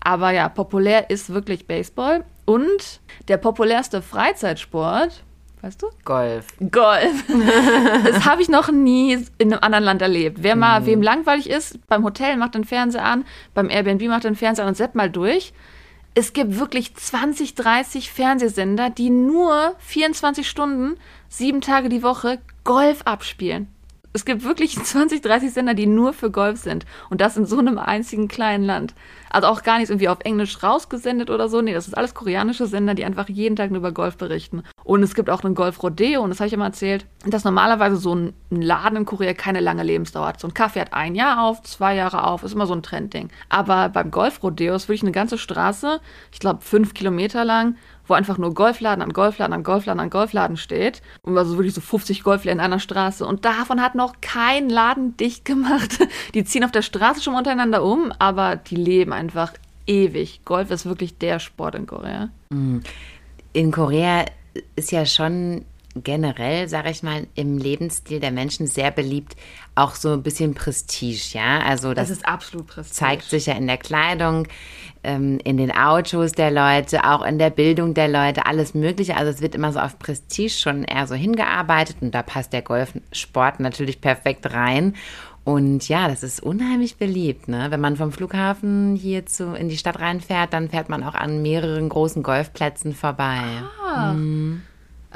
[0.00, 5.24] Aber ja, populär ist wirklich Baseball und der populärste Freizeitsport
[5.64, 5.86] Weißt du?
[6.04, 6.44] Golf.
[6.70, 7.24] Golf.
[8.04, 10.42] das habe ich noch nie in einem anderen Land erlebt.
[10.42, 10.86] Wer mal, mhm.
[10.86, 13.24] wem langweilig ist, beim Hotel macht den Fernseher an,
[13.54, 15.54] beim Airbnb macht den Fernseher an und seppt mal durch.
[16.12, 20.98] Es gibt wirklich 20, 30 Fernsehsender, die nur 24 Stunden,
[21.30, 23.68] sieben Tage die Woche Golf abspielen.
[24.14, 26.86] Es gibt wirklich 20, 30 Sender, die nur für Golf sind.
[27.10, 28.94] Und das in so einem einzigen kleinen Land.
[29.28, 31.60] Also auch gar nicht irgendwie auf Englisch rausgesendet oder so.
[31.60, 34.62] Nee, das ist alles koreanische Sender, die einfach jeden Tag nur über Golf berichten.
[34.84, 38.14] Und es gibt auch einen Golf-Rodeo, und das habe ich immer erzählt, dass normalerweise so
[38.14, 40.40] ein Laden in Korea keine lange Lebensdauer hat.
[40.40, 43.30] So ein Kaffee hat ein Jahr auf, zwei Jahre auf, ist immer so ein Trendding.
[43.48, 46.00] Aber beim Golf-Rodeo ist wirklich eine ganze Straße,
[46.30, 50.56] ich glaube fünf Kilometer lang, wo einfach nur Golfladen an Golfladen an Golfladen an Golfladen
[50.56, 51.02] steht.
[51.22, 53.26] Und also wirklich so 50 Golfläden in einer Straße.
[53.26, 55.98] Und davon hat noch kein Laden dicht gemacht.
[56.34, 59.52] Die ziehen auf der Straße schon untereinander um, aber die leben einfach
[59.86, 60.40] ewig.
[60.44, 62.30] Golf ist wirklich der Sport in Korea.
[63.52, 64.24] In Korea
[64.76, 65.64] ist ja schon
[65.96, 69.36] generell, sage ich mal, im Lebensstil der Menschen sehr beliebt,
[69.74, 71.60] auch so ein bisschen Prestige, ja.
[71.60, 72.94] Also das, Das ist absolut Prestige.
[72.94, 74.48] zeigt sich ja in der Kleidung,
[75.04, 79.16] ähm, in den Autos der Leute, auch in der Bildung der Leute, alles Mögliche.
[79.16, 82.62] Also es wird immer so auf Prestige schon eher so hingearbeitet und da passt der
[82.62, 84.94] Golfsport natürlich perfekt rein.
[85.44, 87.48] Und ja, das ist unheimlich beliebt.
[87.48, 87.66] Ne?
[87.68, 91.42] Wenn man vom Flughafen hier zu, in die Stadt reinfährt, dann fährt man auch an
[91.42, 93.42] mehreren großen Golfplätzen vorbei.
[93.86, 94.14] Ach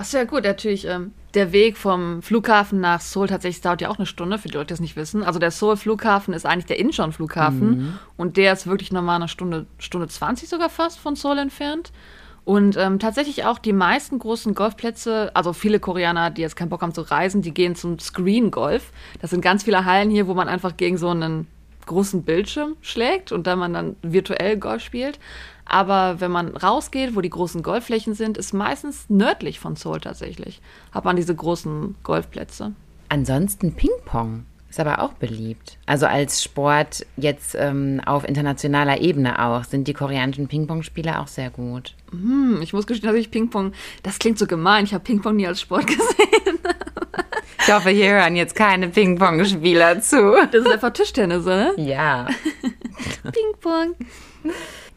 [0.05, 0.87] so, ja gut, natürlich.
[0.87, 4.55] Ähm, der Weg vom Flughafen nach Seoul tatsächlich dauert ja auch eine Stunde, für die
[4.55, 5.23] Leute, die das nicht wissen.
[5.23, 10.09] Also der Seoul-Flughafen ist eigentlich der Incheon-Flughafen und der ist wirklich nochmal eine Stunde, Stunde
[10.09, 11.93] 20 sogar fast von Seoul entfernt.
[12.45, 16.81] Und ähm, tatsächlich auch die meisten großen Golfplätze, also viele Koreaner, die jetzt keinen Bock
[16.81, 18.91] haben zu reisen, die gehen zum Screen Golf.
[19.21, 21.47] Das sind ganz viele Hallen hier, wo man einfach gegen so einen
[21.85, 25.19] großen Bildschirm schlägt und da man dann virtuell Golf spielt.
[25.69, 30.61] Aber wenn man rausgeht, wo die großen Golfflächen sind, ist meistens nördlich von Seoul tatsächlich.
[30.93, 32.73] Hat man diese großen Golfplätze.
[33.11, 35.79] Ansonsten Ping-Pong ist aber auch beliebt.
[35.87, 41.51] Also als Sport jetzt ähm, auf internationaler Ebene auch sind die koreanischen Ping-Pong-Spieler auch sehr
[41.51, 41.95] gut.
[42.11, 45.47] Hm, ich muss gestehen, dass ich Ping-Pong, das klingt so gemein, ich habe Ping-Pong nie
[45.47, 46.59] als Sport gesehen.
[47.61, 50.35] Ich hoffe, hier hören jetzt keine Ping-Pong-Spieler zu.
[50.51, 51.79] Das ist einfach Tischtennis, oder?
[51.79, 52.27] Ja.
[53.23, 53.95] Ping-Pong.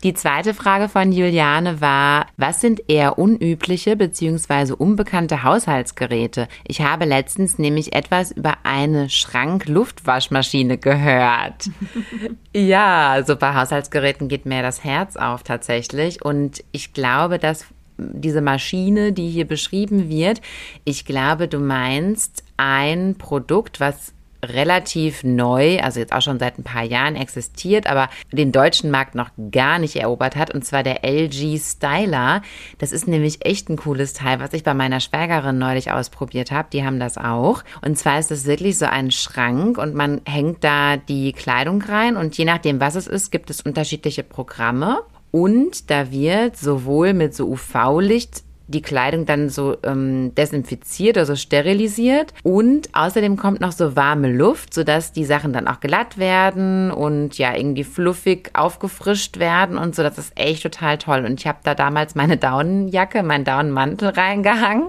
[0.04, 4.74] Die zweite Frage von Juliane war, was sind eher unübliche bzw.
[4.74, 6.48] unbekannte Haushaltsgeräte?
[6.68, 11.70] Ich habe letztens nämlich etwas über eine Schrank-Luftwaschmaschine gehört.
[12.56, 16.26] ja, so bei Haushaltsgeräten geht mir das Herz auf tatsächlich.
[16.26, 17.66] Und ich glaube, dass
[17.98, 20.42] diese Maschine, die hier beschrieben wird,
[20.84, 26.64] ich glaube, du meinst ein Produkt, was relativ neu, also jetzt auch schon seit ein
[26.64, 31.04] paar Jahren existiert, aber den deutschen Markt noch gar nicht erobert hat, und zwar der
[31.04, 32.42] LG Styler.
[32.78, 36.70] Das ist nämlich echt ein cooles Teil, was ich bei meiner Schwägerin neulich ausprobiert habe.
[36.74, 37.64] Die haben das auch.
[37.82, 42.18] Und zwar ist das wirklich so ein Schrank und man hängt da die Kleidung rein
[42.18, 45.00] und je nachdem, was es ist, gibt es unterschiedliche Programme.
[45.32, 52.34] Und da wird sowohl mit so UV-Licht die Kleidung dann so ähm, desinfiziert, also sterilisiert.
[52.44, 57.38] Und außerdem kommt noch so warme Luft, sodass die Sachen dann auch glatt werden und
[57.38, 60.04] ja irgendwie fluffig aufgefrischt werden und so.
[60.04, 61.26] Das ist echt total toll.
[61.26, 64.88] Und ich habe da damals meine Daunenjacke, meinen Daunenmantel reingehangen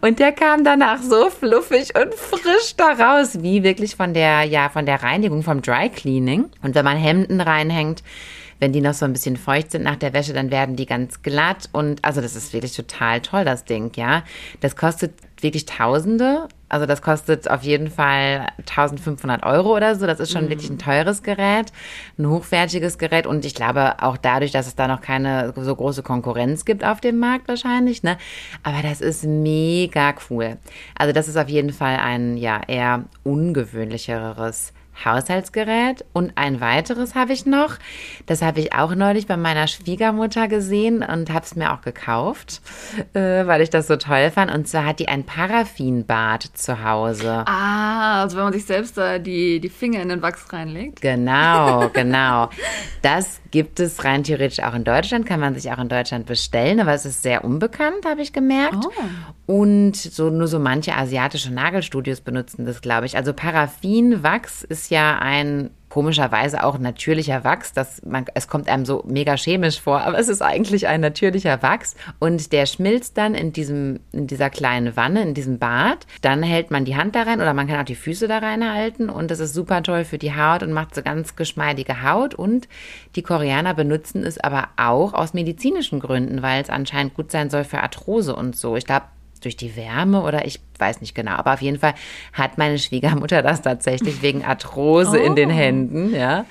[0.00, 4.68] und der kam danach so fluffig und frisch da raus, wie wirklich von der, ja,
[4.68, 6.50] von der Reinigung, vom Dry Cleaning.
[6.62, 8.02] Und wenn man Hemden reinhängt,
[8.60, 11.22] wenn die noch so ein bisschen feucht sind nach der Wäsche, dann werden die ganz
[11.22, 11.68] glatt.
[11.72, 14.24] Und also das ist wirklich total toll, das Ding, ja.
[14.60, 16.48] Das kostet wirklich Tausende.
[16.68, 20.06] Also das kostet auf jeden Fall 1500 Euro oder so.
[20.06, 21.72] Das ist schon wirklich ein teures Gerät,
[22.18, 23.28] ein hochwertiges Gerät.
[23.28, 27.00] Und ich glaube auch dadurch, dass es da noch keine so große Konkurrenz gibt auf
[27.00, 28.02] dem Markt wahrscheinlich.
[28.02, 28.16] Ne?
[28.64, 30.56] Aber das ist mega cool.
[30.98, 34.72] Also das ist auf jeden Fall ein ja eher ungewöhnlicheres
[35.04, 37.76] Haushaltsgerät und ein weiteres habe ich noch.
[38.26, 42.60] Das habe ich auch neulich bei meiner Schwiegermutter gesehen und habe es mir auch gekauft,
[43.14, 44.52] äh, weil ich das so toll fand.
[44.52, 47.44] Und zwar hat die ein Paraffinbad zu Hause.
[47.46, 51.00] Ah, also wenn man sich selbst da die, die Finger in den Wachs reinlegt.
[51.00, 52.50] Genau, genau.
[53.02, 56.80] Das gibt es rein theoretisch auch in Deutschland, kann man sich auch in Deutschland bestellen,
[56.80, 58.84] aber es ist sehr unbekannt, habe ich gemerkt.
[59.46, 63.16] Und so nur so manche asiatische Nagelstudios benutzen das, glaube ich.
[63.16, 67.72] Also Paraffinwachs ist ja ein komischerweise auch natürlicher Wachs.
[67.72, 71.62] Das man, es kommt einem so mega chemisch vor, aber es ist eigentlich ein natürlicher
[71.62, 71.94] Wachs.
[72.18, 76.04] Und der schmilzt dann in, diesem, in dieser kleinen Wanne, in diesem Bad.
[76.20, 79.08] Dann hält man die Hand da rein oder man kann auch die Füße da reinhalten.
[79.08, 82.34] Und das ist super toll für die Haut und macht so ganz geschmeidige Haut.
[82.34, 82.66] Und
[83.14, 87.62] die Koreaner benutzen es aber auch aus medizinischen Gründen, weil es anscheinend gut sein soll
[87.62, 88.74] für Arthrose und so.
[88.74, 89.04] Ich glaube,
[89.44, 91.32] durch die Wärme oder ich weiß nicht genau.
[91.32, 91.94] Aber auf jeden Fall
[92.32, 96.44] hat meine Schwiegermutter das tatsächlich wegen Arthrose in den Händen, ja.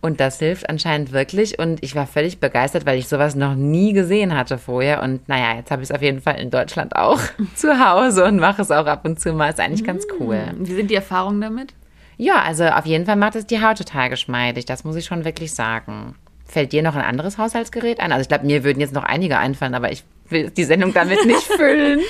[0.00, 1.58] Und das hilft anscheinend wirklich.
[1.58, 5.02] Und ich war völlig begeistert, weil ich sowas noch nie gesehen hatte vorher.
[5.02, 7.20] Und naja, jetzt habe ich es auf jeden Fall in Deutschland auch
[7.54, 9.50] zu Hause und mache es auch ab und zu mal.
[9.50, 10.40] Ist eigentlich ganz cool.
[10.58, 11.74] Wie sind die Erfahrungen damit?
[12.16, 14.66] Ja, also auf jeden Fall macht es die Haut total geschmeidig.
[14.66, 16.14] Das muss ich schon wirklich sagen.
[16.44, 18.12] Fällt dir noch ein anderes Haushaltsgerät ein?
[18.12, 21.24] Also ich glaube, mir würden jetzt noch einige einfallen, aber ich will die Sendung damit
[21.26, 22.00] nicht füllen.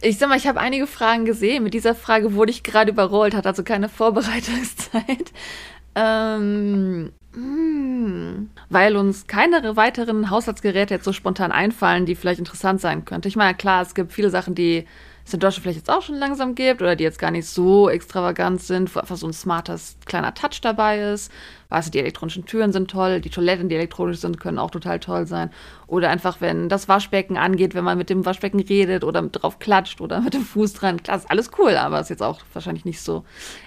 [0.00, 1.64] Ich sag mal, ich habe einige Fragen gesehen.
[1.64, 5.32] Mit dieser Frage wurde ich gerade überrollt, hat also keine Vorbereitungszeit.
[5.94, 13.04] Ähm, hm, weil uns keine weiteren Haushaltsgeräte jetzt so spontan einfallen, die vielleicht interessant sein
[13.04, 13.28] könnte.
[13.28, 14.86] Ich meine, klar, es gibt viele Sachen, die
[15.28, 17.88] es in Deutschland vielleicht jetzt auch schon langsam gibt oder die jetzt gar nicht so
[17.88, 21.30] extravagant sind, wo einfach so ein smarter kleiner Touch dabei ist.
[21.68, 25.00] weißt du, die elektronischen Türen sind toll, die Toiletten, die elektronisch sind, können auch total
[25.00, 25.50] toll sein.
[25.86, 29.58] Oder einfach, wenn das Waschbecken angeht, wenn man mit dem Waschbecken redet oder mit drauf
[29.58, 31.02] klatscht oder mit dem Fuß dran.
[31.02, 33.24] Klar, ist alles cool, aber ist jetzt auch wahrscheinlich nicht so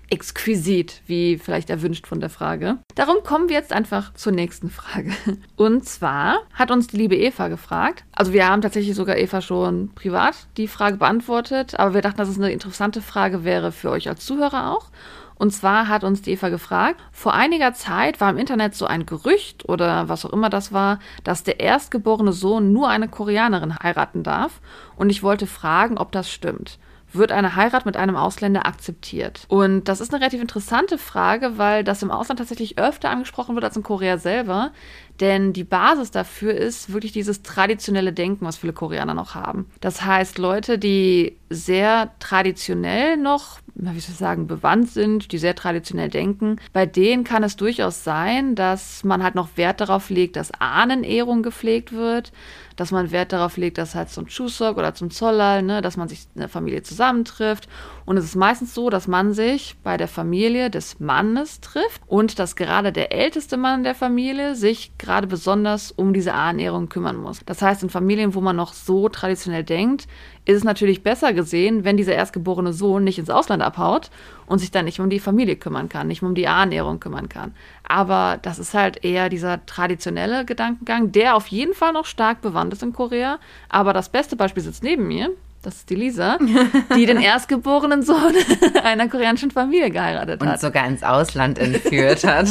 [0.10, 2.78] exquisit, wie vielleicht erwünscht von der Frage.
[2.96, 5.12] Darum kommen wir jetzt einfach zur nächsten Frage.
[5.56, 8.04] Und zwar hat uns die liebe Eva gefragt.
[8.12, 12.30] Also wir haben tatsächlich sogar Eva schon privat die Frage beantwortet, aber wir dachten, dass
[12.30, 14.90] es eine interessante Frage wäre für euch als Zuhörer auch.
[15.36, 19.08] Und zwar hat uns die Eva gefragt, vor einiger Zeit war im Internet so ein
[19.08, 24.22] Gerücht oder was auch immer das war, dass der erstgeborene Sohn nur eine Koreanerin heiraten
[24.22, 24.62] darf.
[24.96, 26.78] Und ich wollte fragen, ob das stimmt
[27.14, 29.46] wird eine Heirat mit einem Ausländer akzeptiert?
[29.48, 33.66] Und das ist eine relativ interessante Frage, weil das im Ausland tatsächlich öfter angesprochen wird
[33.66, 34.72] als in Korea selber.
[35.20, 39.68] Denn die Basis dafür ist wirklich dieses traditionelle Denken, was viele Koreaner noch haben.
[39.80, 45.56] Das heißt, Leute, die sehr traditionell noch wie soll ich sagen, bewandt sind, die sehr
[45.56, 50.36] traditionell denken, bei denen kann es durchaus sein, dass man halt noch Wert darauf legt,
[50.36, 52.32] dass Ahnenehrung gepflegt wird,
[52.76, 56.08] dass man Wert darauf legt, dass halt zum Chuseok oder zum Zollal, ne, dass man
[56.08, 57.70] sich in der Familie zusammentrifft.
[58.12, 62.40] Und es ist meistens so, dass man sich bei der Familie des Mannes trifft und
[62.40, 67.40] dass gerade der älteste Mann der Familie sich gerade besonders um diese Ahnenehrung kümmern muss.
[67.46, 70.10] Das heißt, in Familien, wo man noch so traditionell denkt,
[70.44, 74.12] ist es natürlich besser gesehen, wenn dieser erstgeborene Sohn nicht ins Ausland abhaut
[74.46, 77.56] und sich dann nicht um die Familie kümmern kann, nicht um die Annäherung kümmern kann.
[77.88, 82.74] Aber das ist halt eher dieser traditionelle Gedankengang, der auf jeden Fall noch stark bewandt
[82.74, 83.40] ist in Korea.
[83.70, 85.30] Aber das beste Beispiel sitzt neben mir.
[85.62, 86.38] Das ist die Lisa,
[86.96, 88.34] die den erstgeborenen Sohn
[88.84, 90.50] einer koreanischen Familie geheiratet hat.
[90.50, 92.48] Und sogar ins Ausland entführt hat.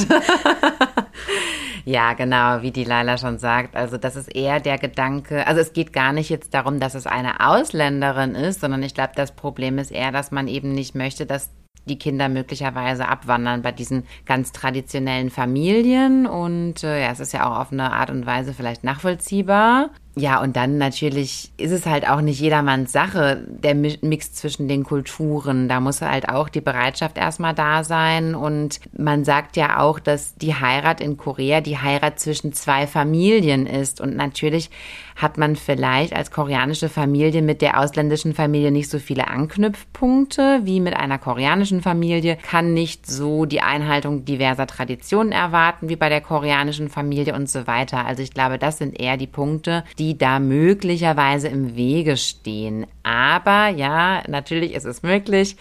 [1.84, 3.74] Ja, genau, wie die Laila schon sagt.
[3.74, 7.06] Also das ist eher der Gedanke, also es geht gar nicht jetzt darum, dass es
[7.06, 11.26] eine Ausländerin ist, sondern ich glaube, das Problem ist eher, dass man eben nicht möchte,
[11.26, 11.50] dass
[11.86, 16.26] die Kinder möglicherweise abwandern bei diesen ganz traditionellen Familien.
[16.26, 19.90] Und äh, ja, es ist ja auch auf eine Art und Weise vielleicht nachvollziehbar.
[20.16, 24.82] Ja, und dann natürlich ist es halt auch nicht jedermanns Sache, der Mix zwischen den
[24.82, 25.68] Kulturen.
[25.68, 28.34] Da muss halt auch die Bereitschaft erstmal da sein.
[28.34, 33.66] Und man sagt ja auch, dass die Heirat in Korea die Heirat zwischen zwei Familien
[33.66, 34.00] ist.
[34.00, 34.70] Und natürlich
[35.14, 40.80] hat man vielleicht als koreanische Familie mit der ausländischen Familie nicht so viele Anknüpfpunkte wie
[40.80, 46.20] mit einer koreanischen Familie, kann nicht so die Einhaltung diverser Traditionen erwarten wie bei der
[46.20, 48.06] koreanischen Familie und so weiter.
[48.06, 52.86] Also ich glaube, das sind eher die Punkte, die da möglicherweise im Wege stehen.
[53.02, 55.56] Aber ja, natürlich ist es möglich.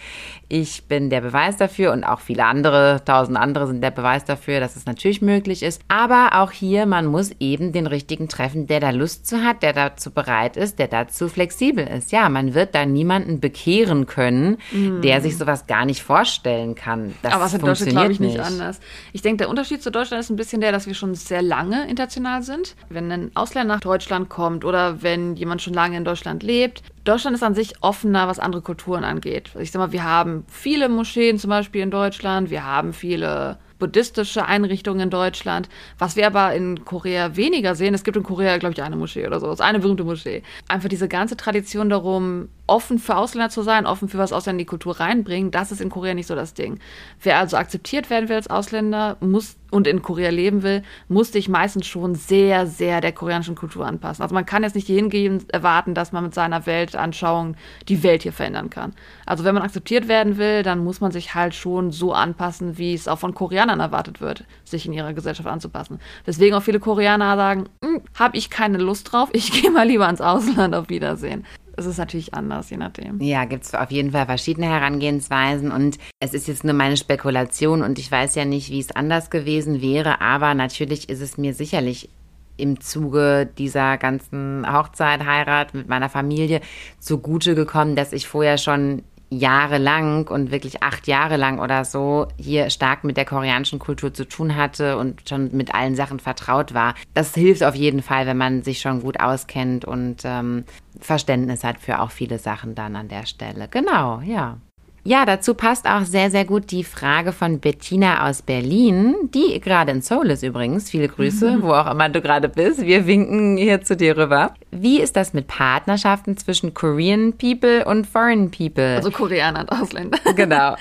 [0.52, 4.58] Ich bin der Beweis dafür und auch viele andere, tausend andere sind der Beweis dafür,
[4.58, 5.80] dass es natürlich möglich ist.
[5.86, 9.72] Aber auch hier, man muss eben den richtigen treffen, der da Lust zu hat, der
[9.72, 12.10] dazu bereit ist, der dazu flexibel ist.
[12.10, 15.02] Ja, man wird da niemanden bekehren können, mm.
[15.02, 17.14] der sich sowas gar nicht vorstellen kann.
[17.22, 18.80] Das Aber was in Deutschland glaube ich nicht, nicht anders.
[19.12, 21.88] Ich denke, der Unterschied zu Deutschland ist ein bisschen der, dass wir schon sehr lange
[21.88, 22.74] international sind.
[22.88, 26.82] Wenn ein Ausländer nach Deutschland kommt oder wenn jemand schon lange in Deutschland lebt.
[27.04, 29.50] Deutschland ist an sich offener, was andere Kulturen angeht.
[29.58, 34.44] Ich sag mal, wir haben viele Moscheen zum Beispiel in Deutschland, wir haben viele buddhistische
[34.44, 35.68] Einrichtungen in Deutschland.
[35.98, 39.26] Was wir aber in Korea weniger sehen, es gibt in Korea, glaube ich, eine Moschee
[39.26, 40.42] oder so, es ist eine berühmte Moschee.
[40.68, 44.64] Einfach diese ganze Tradition darum, offen für Ausländer zu sein, offen für was Ausländer in
[44.64, 46.78] die Kultur reinbringen, das ist in Korea nicht so das Ding.
[47.20, 51.48] Wer also akzeptiert werden will als Ausländer, muss und in Korea leben will, muss sich
[51.48, 54.22] meistens schon sehr, sehr der koreanischen Kultur anpassen.
[54.22, 57.56] Also man kann jetzt nicht hingehen erwarten, dass man mit seiner Weltanschauung
[57.88, 58.94] die Welt hier verändern kann.
[59.26, 62.94] Also wenn man akzeptiert werden will, dann muss man sich halt schon so anpassen, wie
[62.94, 66.00] es auch von Koreanern erwartet wird, sich in ihrer Gesellschaft anzupassen.
[66.26, 70.08] Deswegen auch viele Koreaner sagen, hm, habe ich keine Lust drauf, ich gehe mal lieber
[70.08, 73.20] ins Ausland auf Wiedersehen es ist natürlich anders, je nachdem.
[73.20, 77.82] Ja, gibt es auf jeden Fall verschiedene Herangehensweisen und es ist jetzt nur meine Spekulation
[77.82, 81.54] und ich weiß ja nicht, wie es anders gewesen wäre, aber natürlich ist es mir
[81.54, 82.10] sicherlich
[82.56, 86.60] im Zuge dieser ganzen Hochzeit, Heirat mit meiner Familie
[86.98, 92.68] zugute gekommen, dass ich vorher schon jahrelang und wirklich acht Jahre lang oder so hier
[92.68, 96.94] stark mit der koreanischen Kultur zu tun hatte und schon mit allen Sachen vertraut war.
[97.14, 100.64] Das hilft auf jeden Fall, wenn man sich schon gut auskennt und ähm,
[101.00, 103.68] Verständnis hat für auch viele Sachen dann an der Stelle.
[103.68, 104.58] Genau, ja.
[105.02, 109.92] Ja, dazu passt auch sehr, sehr gut die Frage von Bettina aus Berlin, die gerade
[109.92, 110.90] in Seoul ist übrigens.
[110.90, 111.62] Viele Grüße, mhm.
[111.62, 112.82] wo auch immer du gerade bist.
[112.82, 114.54] Wir winken hier zu dir rüber.
[114.70, 118.96] Wie ist das mit Partnerschaften zwischen Korean People und Foreign People?
[118.96, 120.18] Also Koreaner und Ausländer.
[120.36, 120.76] Genau.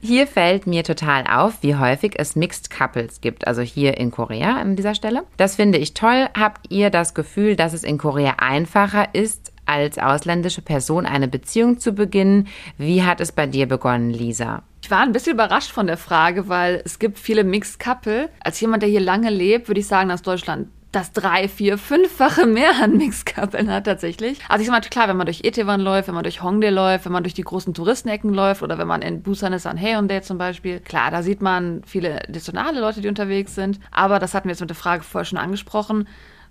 [0.00, 3.46] Hier fällt mir total auf, wie häufig es Mixed Couples gibt.
[3.46, 5.24] Also hier in Korea an dieser Stelle.
[5.36, 6.28] Das finde ich toll.
[6.38, 11.78] Habt ihr das Gefühl, dass es in Korea einfacher ist, als ausländische Person eine Beziehung
[11.78, 12.48] zu beginnen.
[12.78, 14.62] Wie hat es bei dir begonnen, Lisa?
[14.82, 18.28] Ich war ein bisschen überrascht von der Frage, weil es gibt viele Mixed Couple.
[18.40, 22.46] Als jemand, der hier lange lebt, würde ich sagen, dass Deutschland das drei, vier, fünffache
[22.46, 24.38] mehr an Mixed-Coupln hat tatsächlich.
[24.48, 27.04] Also ich sag mal, klar, wenn man durch Etewan läuft, wenn man durch Hongdae läuft,
[27.04, 30.22] wenn man durch die großen Touristenecken läuft oder wenn man in Busan ist an Haeundae
[30.22, 33.80] zum Beispiel, klar, da sieht man viele nationale Leute, die unterwegs sind.
[33.90, 36.06] Aber das hatten wir jetzt mit der Frage vorher schon angesprochen.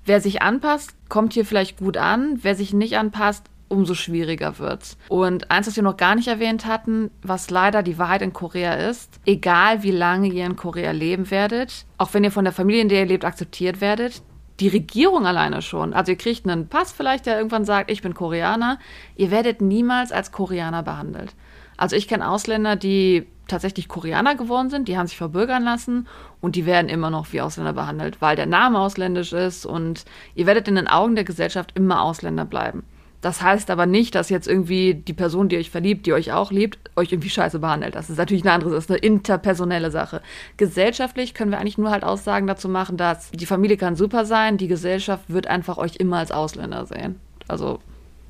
[0.05, 2.39] Wer sich anpasst, kommt hier vielleicht gut an.
[2.41, 4.97] Wer sich nicht anpasst, umso schwieriger wird's.
[5.09, 8.73] Und eins, was wir noch gar nicht erwähnt hatten, was leider die Wahrheit in Korea
[8.73, 12.81] ist, egal wie lange ihr in Korea leben werdet, auch wenn ihr von der Familie,
[12.81, 14.21] in der ihr lebt, akzeptiert werdet,
[14.59, 15.93] die Regierung alleine schon.
[15.93, 18.77] Also ihr kriegt einen Pass vielleicht, der irgendwann sagt, ich bin Koreaner.
[19.15, 21.33] Ihr werdet niemals als Koreaner behandelt.
[21.75, 26.07] Also ich kenne Ausländer, die tatsächlich Koreaner geworden sind, die haben sich verbürgern lassen
[26.41, 30.45] und die werden immer noch wie Ausländer behandelt, weil der Name ausländisch ist und ihr
[30.45, 32.83] werdet in den Augen der Gesellschaft immer Ausländer bleiben.
[33.23, 36.51] Das heißt aber nicht, dass jetzt irgendwie die Person, die euch verliebt, die euch auch
[36.51, 37.95] liebt, euch irgendwie scheiße behandelt.
[37.95, 40.21] Das ist natürlich eine andere, das ist eine interpersonelle Sache.
[40.57, 44.57] Gesellschaftlich können wir eigentlich nur halt Aussagen dazu machen, dass die Familie kann super sein,
[44.57, 47.17] die Gesellschaft wird einfach euch immer als Ausländer sehen.
[47.47, 47.79] Also.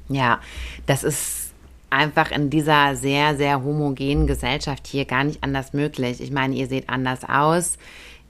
[0.10, 0.40] Ja,
[0.86, 1.43] das ist
[1.94, 6.22] einfach in dieser sehr, sehr homogenen Gesellschaft hier gar nicht anders möglich.
[6.22, 7.78] Ich meine, ihr seht anders aus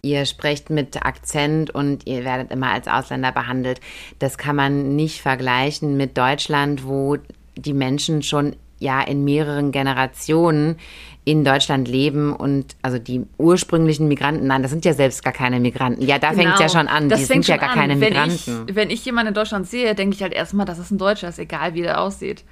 [0.04, 3.80] ihr sprecht mit Akzent und ihr werdet immer als Ausländer behandelt.
[4.20, 7.18] Das kann man nicht vergleichen mit Deutschland, wo
[7.56, 10.78] die Menschen schon ja in mehreren Generationen
[11.24, 15.62] in Deutschland leben und also die ursprünglichen Migranten, nein, das sind ja selbst gar keine
[15.62, 16.06] Migranten.
[16.06, 17.08] Ja, da genau, fängt es ja schon an.
[17.08, 17.76] Das die sind ja gar an.
[17.76, 18.66] keine wenn Migranten.
[18.68, 21.30] Ich, wenn ich jemanden in Deutschland sehe, denke ich halt erstmal, das ist ein Deutscher,
[21.30, 22.44] ist egal, wie der aussieht.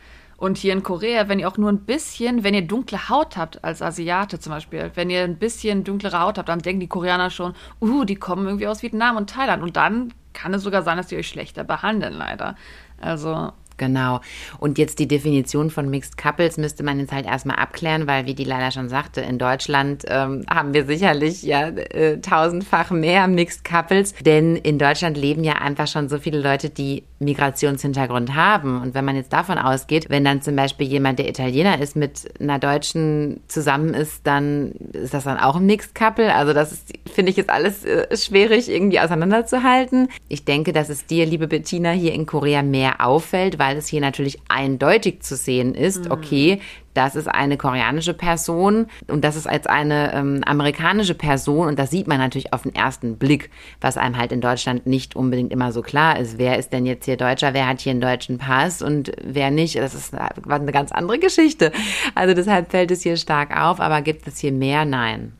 [0.41, 3.63] Und hier in Korea, wenn ihr auch nur ein bisschen, wenn ihr dunkle Haut habt
[3.63, 7.29] als Asiate zum Beispiel, wenn ihr ein bisschen dunklere Haut habt, dann denken die Koreaner
[7.29, 9.61] schon, uh, die kommen irgendwie aus Vietnam und Thailand.
[9.61, 12.55] Und dann kann es sogar sein, dass die euch schlechter behandeln, leider.
[12.99, 14.21] Also Genau.
[14.59, 18.35] Und jetzt die Definition von Mixed Couples müsste man jetzt halt erstmal abklären, weil, wie
[18.35, 23.63] die leider schon sagte, in Deutschland ähm, haben wir sicherlich ja äh, tausendfach mehr Mixed
[23.63, 28.81] Couples, denn in Deutschland leben ja einfach schon so viele Leute, die Migrationshintergrund haben.
[28.81, 32.29] Und wenn man jetzt davon ausgeht, wenn dann zum Beispiel jemand, der Italiener ist, mit
[32.39, 36.33] einer Deutschen zusammen ist, dann ist das dann auch ein Mixed Couple.
[36.33, 40.09] Also das finde ich jetzt alles äh, schwierig irgendwie auseinanderzuhalten.
[40.27, 44.01] Ich denke, dass es dir, liebe Bettina, hier in Korea mehr auffällt, weil es hier
[44.01, 46.11] natürlich eindeutig zu sehen ist, mhm.
[46.11, 46.59] okay,
[46.93, 51.91] das ist eine koreanische Person und das ist als eine ähm, amerikanische Person und das
[51.91, 53.49] sieht man natürlich auf den ersten Blick,
[53.79, 56.37] was einem halt in Deutschland nicht unbedingt immer so klar ist.
[56.37, 59.75] Wer ist denn jetzt hier Deutscher, wer hat hier einen deutschen Pass und wer nicht?
[59.75, 61.71] Das ist eine ganz andere Geschichte.
[62.15, 64.85] Also deshalb fällt es hier stark auf, aber gibt es hier mehr?
[64.85, 65.33] Nein,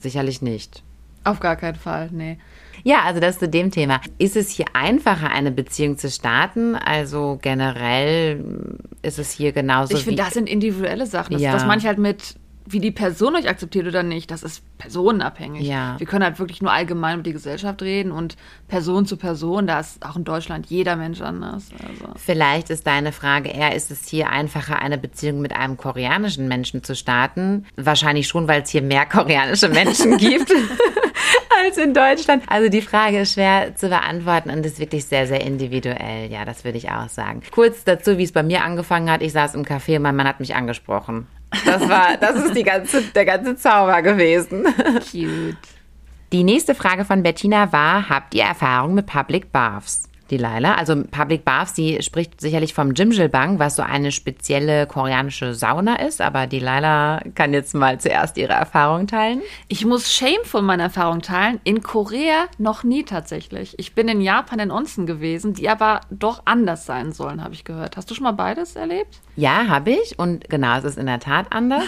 [0.00, 0.82] sicherlich nicht.
[1.24, 2.38] Auf gar keinen Fall, nee.
[2.84, 4.00] Ja, also das zu dem Thema.
[4.18, 6.76] Ist es hier einfacher, eine Beziehung zu starten?
[6.76, 8.44] Also generell
[9.02, 9.96] ist es hier genauso.
[9.96, 11.32] Ich finde, das sind individuelle Sachen.
[11.32, 11.52] Das, ja.
[11.52, 15.66] das manche halt mit wie die Person euch akzeptiert oder nicht, das ist personenabhängig.
[15.66, 15.96] Ja.
[15.98, 18.36] Wir können halt wirklich nur allgemein mit die Gesellschaft reden und
[18.68, 21.68] Person zu Person, da ist auch in Deutschland jeder Mensch anders.
[21.72, 22.14] Also.
[22.16, 26.82] Vielleicht ist deine Frage eher, ist es hier einfacher, eine Beziehung mit einem koreanischen Menschen
[26.82, 27.66] zu starten?
[27.76, 30.50] Wahrscheinlich schon, weil es hier mehr koreanische Menschen gibt.
[31.64, 32.42] Als in Deutschland.
[32.46, 36.30] Also die Frage ist schwer zu beantworten und ist wirklich sehr, sehr individuell.
[36.30, 37.42] Ja, das würde ich auch sagen.
[37.50, 39.22] Kurz dazu, wie es bei mir angefangen hat.
[39.22, 41.26] Ich saß im Café und mein Mann hat mich angesprochen.
[41.64, 44.64] Das war, das ist die ganze, der ganze Zauber gewesen.
[45.10, 45.56] Cute.
[46.32, 50.08] Die nächste Frage von Bettina war, habt ihr Erfahrung mit Public Baths?
[50.34, 50.74] Die Laila.
[50.74, 56.20] Also Public Baths, die spricht sicherlich vom Jimjilbang, was so eine spezielle koreanische Sauna ist.
[56.20, 59.42] Aber die Laila kann jetzt mal zuerst ihre Erfahrung teilen.
[59.68, 61.60] Ich muss shameful meine Erfahrung teilen.
[61.64, 63.78] In Korea noch nie tatsächlich.
[63.78, 67.64] Ich bin in Japan in Onsen gewesen, die aber doch anders sein sollen, habe ich
[67.64, 67.96] gehört.
[67.96, 69.20] Hast du schon mal beides erlebt?
[69.36, 70.18] Ja, habe ich.
[70.18, 71.84] Und genau, es ist in der Tat anders.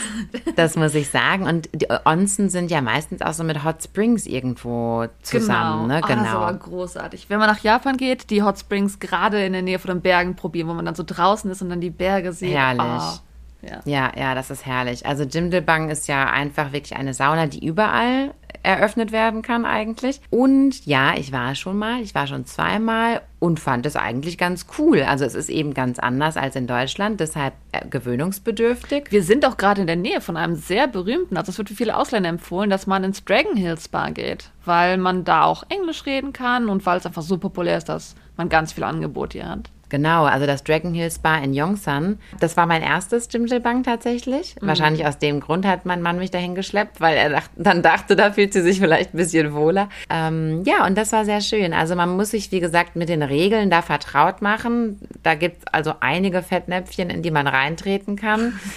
[0.57, 1.45] Das muss ich sagen.
[1.45, 5.89] Und die Onsen sind ja meistens auch so mit Hot Springs irgendwo zusammen.
[5.89, 5.95] Genau.
[5.95, 6.01] Ne?
[6.01, 6.07] genau.
[6.07, 6.43] Oh, das ist genau.
[6.43, 7.27] aber großartig.
[7.29, 10.37] Wenn man nach Japan geht, die Hot Springs gerade in der Nähe von den Bergen
[10.37, 12.55] probieren, wo man dann so draußen ist und dann die Berge sieht.
[12.55, 12.81] Herrlich.
[12.83, 13.19] Oh.
[13.63, 13.81] Ja.
[13.85, 15.07] ja, ja, das ist herrlich.
[15.07, 18.35] Also Jimdilbang ist ja einfach wirklich eine Sauna, die überall
[18.67, 20.21] eröffnet werden kann eigentlich.
[20.29, 24.67] Und ja, ich war schon mal, ich war schon zweimal und fand es eigentlich ganz
[24.79, 25.03] cool.
[25.03, 29.07] Also es ist eben ganz anders als in Deutschland, deshalb äh, gewöhnungsbedürftig.
[29.11, 31.77] Wir sind auch gerade in der Nähe von einem sehr berühmten, also es wird für
[31.77, 36.05] viele Ausländer empfohlen, dass man ins Dragon Hill Spa geht, weil man da auch Englisch
[36.05, 39.49] reden kann und weil es einfach so populär ist, dass man ganz viel Angebot hier
[39.49, 39.71] hat.
[39.89, 42.19] Genau, also das Dragon Hill Spa in Yongsan.
[42.41, 44.57] Das war mein erstes Jimjilbang tatsächlich.
[44.61, 44.67] Mhm.
[44.67, 48.17] Wahrscheinlich aus dem Grund hat mein Mann mich dahin geschleppt, weil er dacht, dann dachte,
[48.17, 49.89] da fühlt sie sich vielleicht ein bisschen wohler.
[50.11, 51.73] Ähm, ja, und das war sehr schön.
[51.73, 54.99] Also man muss sich, wie gesagt, mit den Regeln da vertraut machen.
[55.23, 58.59] Da gibt es also einige Fettnäpfchen, in die man reintreten kann.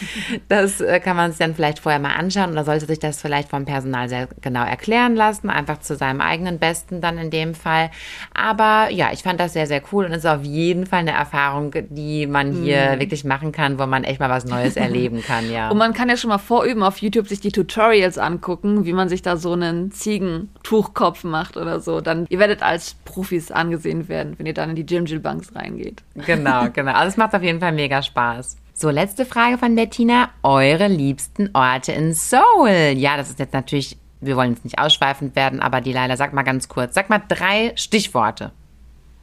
[0.48, 3.50] Das äh, kann man sich dann vielleicht vorher mal anschauen oder sollte sich das vielleicht
[3.50, 7.90] vom Personal sehr genau erklären lassen, einfach zu seinem eigenen Besten dann in dem Fall.
[8.34, 11.74] Aber ja, ich fand das sehr, sehr cool und ist auf jeden Fall eine Erfahrung,
[11.89, 13.00] die man hier mhm.
[13.00, 15.70] wirklich machen kann, wo man echt mal was Neues erleben kann, ja.
[15.70, 19.10] Und man kann ja schon mal vorüben auf YouTube sich die Tutorials angucken, wie man
[19.10, 22.02] sich da so einen Ziegentuchkopf macht oder so.
[22.02, 25.56] Dann, ihr werdet als Profis angesehen werden, wenn ihr dann in die Jim Jill Banks
[25.56, 26.04] reingeht.
[26.26, 26.93] Genau, genau.
[26.93, 28.58] Also es macht auf jeden Fall mega Spaß.
[28.74, 30.30] So, letzte Frage von Bettina.
[30.41, 32.93] Eure liebsten Orte in Seoul?
[32.95, 36.32] Ja, das ist jetzt natürlich, wir wollen jetzt nicht ausschweifend werden, aber die Leila, sag
[36.32, 36.93] mal ganz kurz.
[36.93, 38.54] Sag mal drei Stichworte.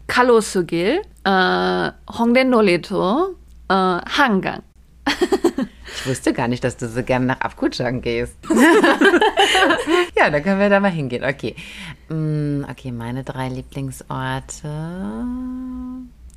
[0.07, 3.35] Kalosugil, äh, Hongdae Noleto,
[3.69, 4.63] äh, Hangang.
[5.99, 8.37] Ich wusste gar nicht, dass du so gerne nach Abkutschang gehst.
[10.17, 11.25] ja, dann können wir da mal hingehen.
[11.25, 11.55] Okay.
[12.09, 14.69] Mm, okay, meine drei Lieblingsorte.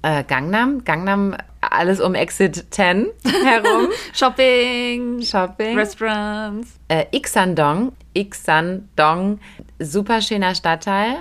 [0.01, 0.83] Äh, Gangnam.
[0.85, 3.07] Gangnam, alles um Exit 10
[3.43, 3.89] herum.
[4.13, 5.21] Shopping.
[5.21, 5.77] Shopping.
[5.77, 6.79] Restaurants.
[6.87, 7.91] Äh, Ixandong.
[8.13, 9.39] Ixandong.
[9.79, 11.17] Super schöner Stadtteil.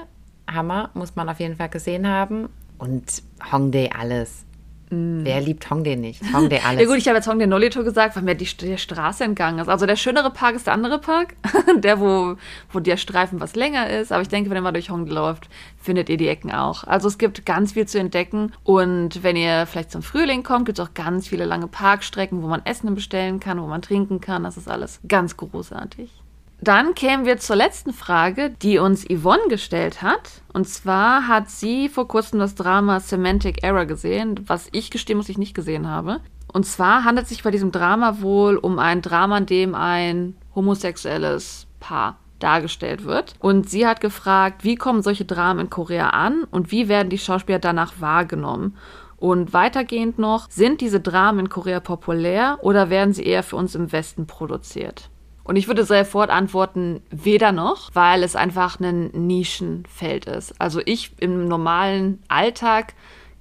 [0.49, 2.49] Hammer, muss man auf jeden Fall gesehen haben.
[2.79, 3.23] Und
[3.53, 4.45] Hongdae alles.
[4.91, 5.21] Mm.
[5.23, 6.23] Wer liebt Hongdae nicht?
[6.33, 6.81] Hongdae alles.
[6.81, 9.69] ja gut, ich habe jetzt Hongdae Nolito gesagt, weil mir die, die Straße entgangen ist.
[9.69, 11.35] Also der schönere Park ist der andere Park,
[11.77, 12.37] der, wo,
[12.73, 14.13] wo der Streifen was länger ist.
[14.13, 16.85] Aber ich denke, wenn ihr mal durch Hongdae läuft, findet ihr die Ecken auch.
[16.85, 18.53] Also es gibt ganz viel zu entdecken.
[18.65, 22.47] Und wenn ihr vielleicht zum Frühling kommt, gibt es auch ganz viele lange Parkstrecken, wo
[22.47, 24.45] man Essen bestellen kann, wo man trinken kann.
[24.45, 26.11] Das ist alles ganz großartig.
[26.61, 30.43] Dann kämen wir zur letzten Frage, die uns Yvonne gestellt hat.
[30.53, 35.29] Und zwar hat sie vor kurzem das Drama Semantic Error gesehen, was ich gestehen muss,
[35.29, 36.21] ich nicht gesehen habe.
[36.53, 40.37] Und zwar handelt es sich bei diesem Drama wohl um ein Drama, in dem ein
[40.55, 43.35] homosexuelles Paar dargestellt wird.
[43.39, 47.19] Und sie hat gefragt, wie kommen solche Dramen in Korea an und wie werden die
[47.19, 48.77] Schauspieler danach wahrgenommen?
[49.17, 53.75] Und weitergehend noch, sind diese Dramen in Korea populär oder werden sie eher für uns
[53.75, 55.11] im Westen produziert?
[55.49, 60.55] Und ich würde sofort antworten, weder noch, weil es einfach ein Nischenfeld ist.
[60.61, 62.93] Also ich im normalen Alltag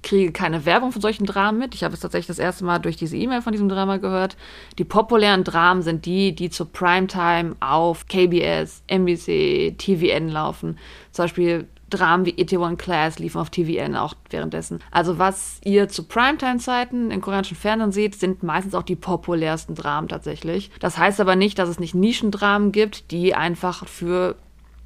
[0.02, 1.74] kriege keine Werbung von solchen Dramen mit.
[1.74, 4.38] Ich habe es tatsächlich das erste Mal durch diese E-Mail von diesem Drama gehört.
[4.78, 10.78] Die populären Dramen sind die, die zur Primetime auf KBS, NBC, TVN laufen.
[11.12, 14.80] Zum Beispiel Dramen wie Itaewon Class liefen auf TVN auch währenddessen.
[14.90, 20.08] Also was ihr zu Primetime-Zeiten im koreanischen Fernsehen seht, sind meistens auch die populärsten Dramen
[20.08, 20.70] tatsächlich.
[20.80, 24.36] Das heißt aber nicht, dass es nicht Nischendramen gibt, die einfach für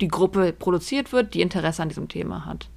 [0.01, 2.69] die Gruppe produziert wird, die Interesse an diesem Thema hat.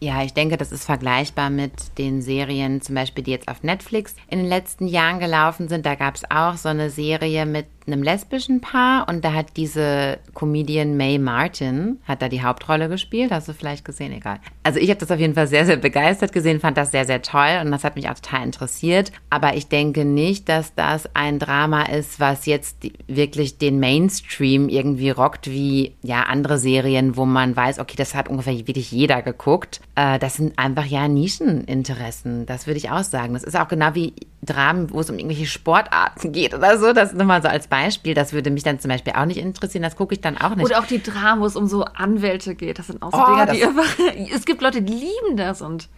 [0.00, 4.14] Ja, ich denke, das ist vergleichbar mit den Serien, zum Beispiel, die jetzt auf Netflix
[4.28, 5.84] in den letzten Jahren gelaufen sind.
[5.84, 10.18] Da gab es auch so eine Serie mit einem lesbischen Paar und da hat diese
[10.34, 14.38] Comedian Mae Martin, hat da die Hauptrolle gespielt, hast du vielleicht gesehen, egal.
[14.62, 17.22] Also ich habe das auf jeden Fall sehr, sehr begeistert gesehen, fand das sehr, sehr
[17.22, 19.12] toll und das hat mich auch total interessiert.
[19.30, 22.76] Aber ich denke nicht, dass das ein Drama ist, was jetzt
[23.06, 28.28] wirklich den Mainstream irgendwie rockt, wie ja andere Serien, wo man weiß, okay, das hat
[28.28, 29.80] ungefähr wirklich jeder geguckt.
[29.94, 33.34] Äh, das sind einfach ja Nischeninteressen, das würde ich auch sagen.
[33.34, 34.14] Das ist auch genau wie
[34.48, 36.92] Dramen, wo es um irgendwelche Sportarten geht oder so.
[36.92, 38.14] Das ist nochmal so als Beispiel.
[38.14, 39.82] Das würde mich dann zum Beispiel auch nicht interessieren.
[39.82, 40.64] Das gucke ich dann auch nicht.
[40.64, 42.78] Oder auch die Dramen, wo es um so Anwälte geht.
[42.78, 43.98] Das sind auch so oh, Dinge, die einfach.
[44.34, 45.88] Es gibt Leute, die lieben das und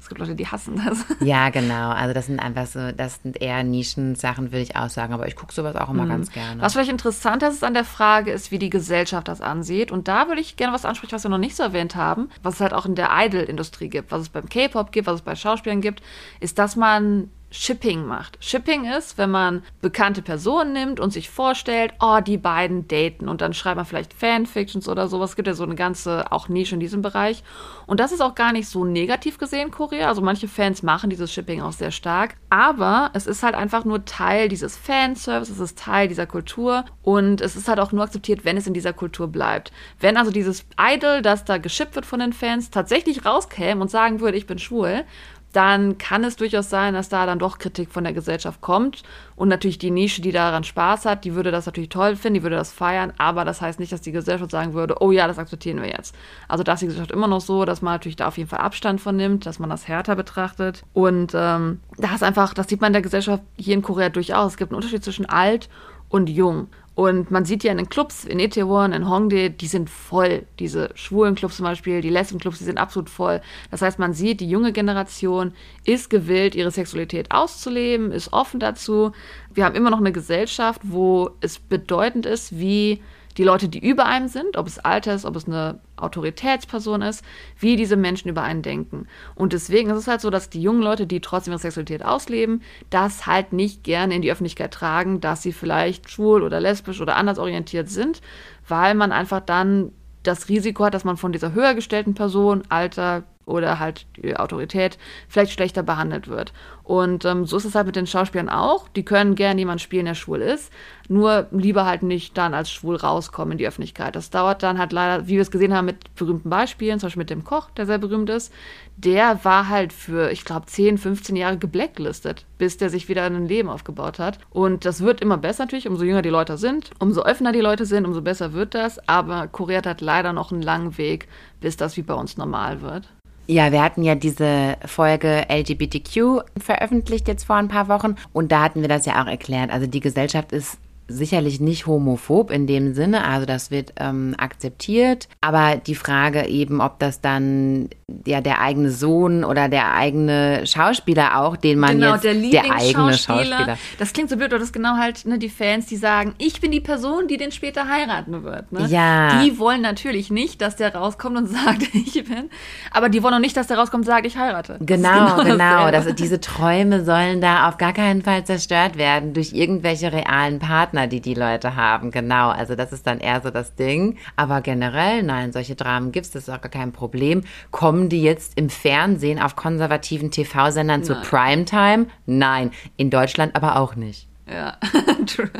[0.00, 1.04] es gibt Leute, die hassen das.
[1.20, 1.90] Ja, genau.
[1.90, 5.12] Also das sind einfach so, das sind eher Nischensachen, würde ich auch sagen.
[5.12, 6.10] Aber ich gucke sowas auch immer mhm.
[6.10, 6.62] ganz gerne.
[6.62, 9.90] Was vielleicht interessant ist an der Frage, ist, wie die Gesellschaft das ansieht.
[9.90, 12.54] Und da würde ich gerne was ansprechen, was wir noch nicht so erwähnt haben, was
[12.54, 15.34] es halt auch in der Idol-Industrie gibt, was es beim K-Pop gibt, was es bei
[15.34, 16.02] Schauspielern gibt,
[16.40, 18.36] ist, dass man Shipping macht.
[18.44, 23.40] Shipping ist, wenn man bekannte Personen nimmt und sich vorstellt, oh, die beiden daten und
[23.40, 25.30] dann schreibt man vielleicht Fanfictions oder sowas.
[25.30, 27.42] Es gibt ja so eine ganze auch Nische in diesem Bereich.
[27.86, 30.08] Und das ist auch gar nicht so negativ gesehen, Korea.
[30.08, 32.36] Also manche Fans machen dieses Shipping auch sehr stark.
[32.50, 37.40] Aber es ist halt einfach nur Teil dieses Fanservice, es ist Teil dieser Kultur und
[37.40, 39.72] es ist halt auch nur akzeptiert, wenn es in dieser Kultur bleibt.
[40.00, 44.20] Wenn also dieses Idol, das da geschippt wird von den Fans, tatsächlich rauskäme und sagen
[44.20, 45.04] würde, ich bin schwul,
[45.52, 49.02] dann kann es durchaus sein, dass da dann doch Kritik von der Gesellschaft kommt.
[49.34, 52.42] Und natürlich die Nische, die daran Spaß hat, die würde das natürlich toll finden, die
[52.42, 55.38] würde das feiern, aber das heißt nicht, dass die Gesellschaft sagen würde, oh ja, das
[55.38, 56.14] akzeptieren wir jetzt.
[56.48, 58.60] Also da ist die Gesellschaft immer noch so, dass man natürlich da auf jeden Fall
[58.60, 60.82] Abstand von nimmt, dass man das härter betrachtet.
[60.92, 64.52] Und ähm, da ist einfach, das sieht man in der Gesellschaft hier in Korea durchaus.
[64.52, 65.68] Es gibt einen Unterschied zwischen alt
[66.08, 66.68] und jung.
[66.98, 70.46] Und man sieht ja in den Clubs, in Itaewon, in Hongdae, die sind voll.
[70.58, 73.40] Diese schwulen Clubs zum Beispiel, die Lesben-Clubs, die sind absolut voll.
[73.70, 75.52] Das heißt, man sieht, die junge Generation
[75.84, 79.12] ist gewillt, ihre Sexualität auszuleben, ist offen dazu.
[79.54, 83.00] Wir haben immer noch eine Gesellschaft, wo es bedeutend ist, wie
[83.38, 87.24] die Leute, die über einem sind, ob es Alter ist, ob es eine Autoritätsperson ist,
[87.58, 89.06] wie diese Menschen über einen denken.
[89.36, 92.62] Und deswegen ist es halt so, dass die jungen Leute, die trotzdem ihre Sexualität ausleben,
[92.90, 97.16] das halt nicht gerne in die Öffentlichkeit tragen, dass sie vielleicht schwul oder lesbisch oder
[97.16, 98.20] anders orientiert sind,
[98.66, 99.92] weil man einfach dann
[100.24, 104.98] das Risiko hat, dass man von dieser höher gestellten Person, Alter, oder halt die Autorität
[105.28, 106.52] vielleicht schlechter behandelt wird.
[106.88, 108.88] Und ähm, so ist es halt mit den Schauspielern auch.
[108.88, 110.72] Die können gerne jemanden spielen, der schwul ist,
[111.08, 114.16] nur lieber halt nicht dann als schwul rauskommen in die Öffentlichkeit.
[114.16, 117.20] Das dauert dann halt leider, wie wir es gesehen haben, mit berühmten Beispielen, zum Beispiel
[117.20, 118.54] mit dem Koch, der sehr berühmt ist.
[118.96, 123.46] Der war halt für, ich glaube, 10, 15 Jahre geblacklistet, bis der sich wieder ein
[123.46, 124.38] Leben aufgebaut hat.
[124.48, 127.84] Und das wird immer besser natürlich, umso jünger die Leute sind, umso offener die Leute
[127.84, 128.98] sind, umso besser wird das.
[129.06, 131.28] Aber Korea hat leider noch einen langen Weg,
[131.60, 133.10] bis das wie bei uns normal wird.
[133.50, 138.60] Ja, wir hatten ja diese Folge LGBTQ veröffentlicht jetzt vor ein paar Wochen und da
[138.60, 139.70] hatten wir das ja auch erklärt.
[139.70, 140.76] Also die Gesellschaft ist
[141.08, 146.80] sicherlich nicht homophob in dem Sinne, also das wird ähm, akzeptiert, aber die Frage eben,
[146.80, 147.88] ob das dann
[148.26, 152.74] ja der eigene Sohn oder der eigene Schauspieler auch, den man genau, jetzt der, der
[152.74, 153.76] eigene Schauspieler.
[153.98, 156.60] Das klingt so blöd, aber das ist genau halt ne, die Fans, die sagen, ich
[156.60, 158.72] bin die Person, die den später heiraten wird.
[158.72, 158.86] Ne?
[158.86, 159.42] Ja.
[159.42, 162.50] Die wollen natürlich nicht, dass der rauskommt und sagt, ich bin,
[162.90, 164.76] aber die wollen auch nicht, dass der rauskommt und sagt, ich heirate.
[164.80, 165.90] Das Genau, genau.
[165.90, 165.92] dasselbe.
[165.92, 170.97] Das, diese Träume sollen da auf gar keinen Fall zerstört werden durch irgendwelche realen Partner,
[171.06, 172.10] die die Leute haben.
[172.10, 174.16] Genau, also das ist dann eher so das Ding.
[174.36, 177.42] Aber generell, nein, solche Dramen gibt es, das ist auch gar kein Problem.
[177.70, 181.14] Kommen die jetzt im Fernsehen auf konservativen TV-Sendern zu.
[181.14, 182.06] Primetime?
[182.26, 184.28] Nein, in Deutschland aber auch nicht.
[184.50, 184.78] Ja,
[185.26, 185.50] true.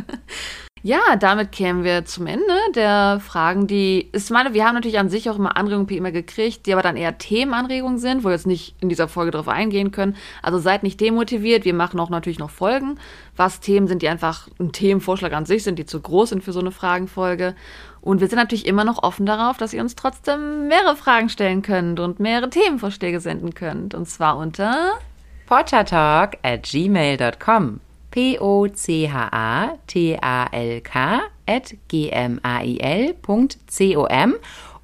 [0.83, 5.09] Ja, damit kämen wir zum Ende der Fragen, die, ich meine, wir haben natürlich an
[5.09, 8.33] sich auch immer Anregungen per E-Mail gekriegt, die aber dann eher Themenanregungen sind, wo wir
[8.33, 10.17] jetzt nicht in dieser Folge drauf eingehen können.
[10.43, 12.99] Also seid nicht demotiviert, wir machen auch natürlich noch Folgen,
[13.37, 16.53] was Themen sind, die einfach ein Themenvorschlag an sich sind, die zu groß sind für
[16.53, 17.57] so eine Fragenfolge.
[18.01, 21.63] Und wir sind natürlich immer noch offen darauf, dass ihr uns trotzdem mehrere Fragen stellen
[21.63, 23.95] könnt und mehrere Themenvorschläge senden könnt.
[23.95, 24.93] Und zwar unter
[25.47, 27.81] Pottertalk at gmail.com.
[28.11, 29.21] P-O-C-H-A-T-A-L-K
[31.47, 32.35] at g-m-a-i-l.com.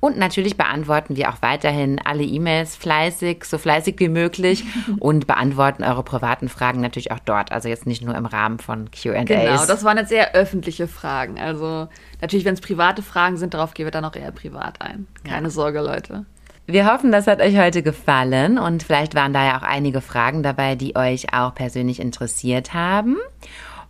[0.05, 4.63] Und natürlich beantworten wir auch weiterhin alle E-Mails fleißig, so fleißig wie möglich
[5.01, 7.53] und beantworten eure privaten Fragen natürlich auch dort.
[7.53, 9.25] Also jetzt nicht nur im Rahmen von Q&As.
[9.25, 11.41] Genau, das waren jetzt eher öffentliche Fragen.
[11.41, 11.89] Also
[12.21, 15.07] natürlich, wenn es private Fragen sind, darauf gehen wir dann auch eher privat ein.
[15.27, 16.27] Keine Sorge, Leute.
[16.67, 20.43] Wir hoffen, das hat euch heute gefallen und vielleicht waren da ja auch einige Fragen
[20.43, 23.19] dabei, die euch auch persönlich interessiert haben.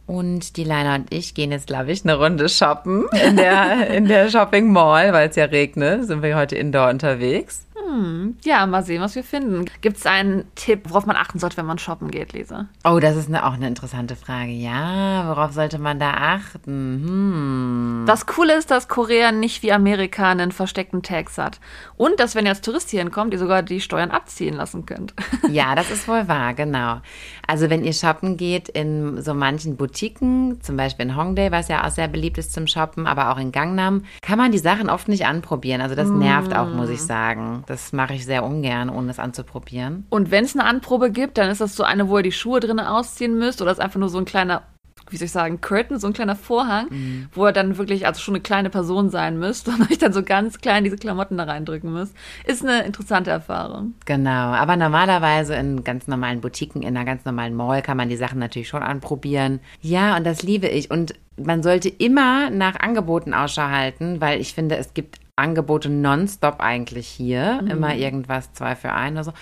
[0.07, 4.07] Und die Leila und ich gehen jetzt, glaube ich, eine Runde shoppen in der, in
[4.07, 6.07] der Shopping Mall, weil es ja regnet.
[6.07, 7.64] Sind wir heute indoor unterwegs.
[8.44, 9.66] Ja, mal sehen, was wir finden.
[9.80, 12.66] Gibt es einen Tipp, worauf man achten sollte, wenn man shoppen geht, Lisa?
[12.84, 14.50] Oh, das ist eine, auch eine interessante Frage.
[14.50, 17.02] Ja, worauf sollte man da achten?
[17.05, 18.05] Hm.
[18.07, 21.61] Das Coole ist, dass Korea nicht wie Amerika einen versteckten Tax hat.
[21.96, 25.14] Und dass, wenn ihr als Tourist hier hinkommt, ihr sogar die Steuern abziehen lassen könnt.
[25.50, 27.00] Ja, das ist wohl wahr, genau.
[27.47, 31.86] Also wenn ihr shoppen geht in so manchen Boutiquen, zum Beispiel in Hongdae, was ja
[31.86, 35.09] auch sehr beliebt ist zum Shoppen, aber auch in Gangnam, kann man die Sachen oft
[35.09, 35.80] nicht anprobieren.
[35.80, 37.64] Also das nervt auch, muss ich sagen.
[37.66, 40.07] Das mache ich sehr ungern, ohne es anzuprobieren.
[40.11, 42.61] Und wenn es eine Anprobe gibt, dann ist das so eine, wo ihr die Schuhe
[42.61, 44.62] drinnen ausziehen müsst oder ist einfach nur so ein kleiner,
[45.11, 46.88] wie soll ich sagen, Curtain, so ein kleiner Vorhang,
[47.32, 50.22] wo ihr dann wirklich also schon eine kleine Person sein müsst und euch dann so
[50.22, 52.14] ganz klein diese Klamotten da reindrücken müsst.
[52.44, 53.94] Ist eine interessante Erfahrung.
[54.07, 58.16] Genau, aber normalerweise in ganz normalen Boutiquen, in einer ganz normalen Mall kann man die
[58.16, 59.61] Sachen natürlich schon anprobieren.
[59.80, 60.90] Ja, und das liebe ich.
[60.90, 66.61] Und man sollte immer nach Angeboten Ausschau halten, weil ich finde, es gibt Angebote nonstop
[66.61, 67.64] eigentlich hier.
[67.68, 69.32] Immer irgendwas zwei für ein oder so.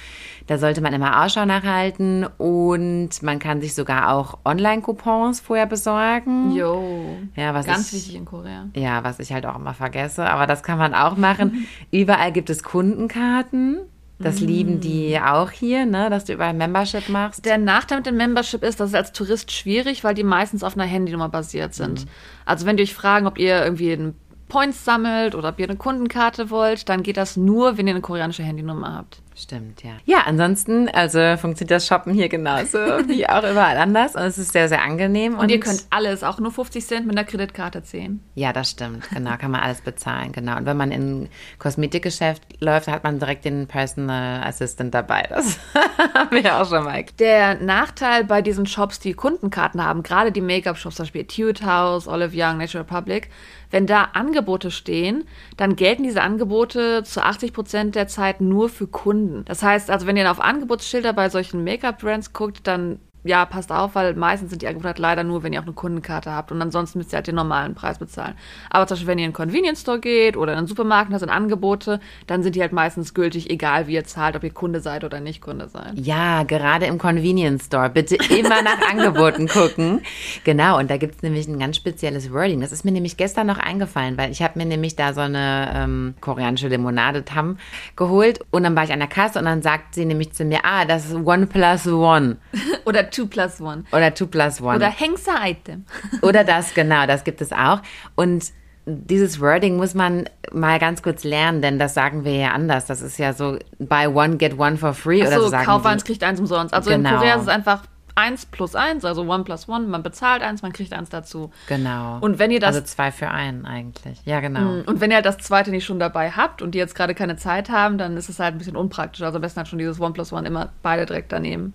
[0.47, 6.53] Da sollte man immer Ausschau nachhalten und man kann sich sogar auch Online-Coupons vorher besorgen.
[6.53, 7.17] Jo.
[7.37, 8.69] Ja, was Ganz ich, wichtig in Korea.
[8.75, 11.67] Ja, was ich halt auch immer vergesse, aber das kann man auch machen.
[11.91, 13.81] Überall gibt es Kundenkarten.
[14.19, 17.45] Das lieben die auch hier, ne, dass du überall Membership machst.
[17.45, 20.75] Der Nachteil mit dem Membership ist, dass es als Tourist schwierig, weil die meistens auf
[20.77, 22.07] einer Handynummer basiert sind.
[22.45, 24.15] Also wenn die euch fragen, ob ihr irgendwie einen
[24.53, 28.03] Points sammelt oder ob ihr eine Kundenkarte wollt, dann geht das nur, wenn ihr eine
[28.03, 29.22] koreanische Handynummer habt.
[29.35, 29.93] Stimmt, ja.
[30.05, 34.53] Ja, ansonsten, also funktioniert das Shoppen hier genauso wie auch überall anders und es ist
[34.53, 35.39] sehr, sehr angenehm.
[35.39, 38.21] Und, ihr könnt alles, auch nur 50 Cent mit einer Kreditkarte zählen.
[38.35, 40.57] Ja, das stimmt, genau, kann man alles bezahlen, genau.
[40.57, 41.29] Und wenn man in ein
[41.59, 45.27] Kosmetikgeschäft läuft, hat man direkt den Personal Assistant dabei.
[45.29, 45.59] Das
[46.15, 47.05] haben wir auch schon mal.
[47.19, 52.07] Der Nachteil bei diesen Shops, die Kundenkarten haben, gerade die Make-up-Shops, zum Beispiel Etude House,
[52.07, 53.31] Olive Young, Natural Republic,
[53.71, 55.25] wenn da Angebote stehen,
[55.57, 59.22] dann gelten diese Angebote zu 80 Prozent der Zeit nur für Kunden.
[59.45, 63.95] Das heißt, also wenn ihr auf Angebotsschilder bei solchen Make-up-Brands guckt, dann ja, passt auf,
[63.95, 66.61] weil meistens sind die Angebote halt leider nur, wenn ihr auch eine Kundenkarte habt und
[66.61, 68.35] ansonsten müsst ihr halt den normalen Preis bezahlen.
[68.71, 71.19] Aber zum Beispiel, wenn ihr in einen Convenience Store geht oder in einen Supermarkt, da
[71.19, 74.81] sind Angebote, dann sind die halt meistens gültig, egal wie ihr zahlt, ob ihr Kunde
[74.81, 75.93] seid oder nicht Kunde seid.
[75.95, 77.91] Ja, gerade im Convenience Store.
[77.91, 80.01] Bitte immer nach Angeboten gucken.
[80.43, 82.61] Genau, und da gibt's nämlich ein ganz spezielles Wording.
[82.61, 85.73] Das ist mir nämlich gestern noch eingefallen, weil ich habe mir nämlich da so eine
[85.75, 87.59] ähm, koreanische Limonade Tam
[87.95, 90.61] geholt und dann war ich an der Kasse und dann sagt sie nämlich zu mir,
[90.65, 92.37] ah, das ist One plus One
[92.85, 93.85] Oder Two plus One.
[93.93, 94.77] oder Two plus One.
[94.77, 95.85] Oder Hengsa Item.
[96.23, 97.81] Oder das, genau, das gibt es auch.
[98.17, 98.47] Und
[98.85, 102.87] dieses Wording muss man mal ganz kurz lernen, denn das sagen wir ja anders.
[102.87, 105.87] Das ist ja so, buy one, get one for free oder so Achso, sagen kauf
[105.87, 106.75] eins, kriegt eins umsonst.
[106.75, 107.11] Also Genau.
[107.11, 107.85] in Korea ist es einfach
[108.15, 109.87] eins plus eins, also one plus one.
[109.87, 111.51] Man bezahlt eins, man kriegt eins dazu.
[111.69, 112.19] Genau.
[112.21, 114.21] Und wenn ihr das also zwei für einen eigentlich.
[114.25, 114.83] Ja, genau.
[114.85, 117.37] Und wenn ihr halt das zweite nicht schon dabei habt und die jetzt gerade keine
[117.37, 119.23] Zeit haben, dann ist es halt ein bisschen unpraktisch.
[119.23, 121.73] Also am besten halt schon dieses One plus One immer beide direkt daneben.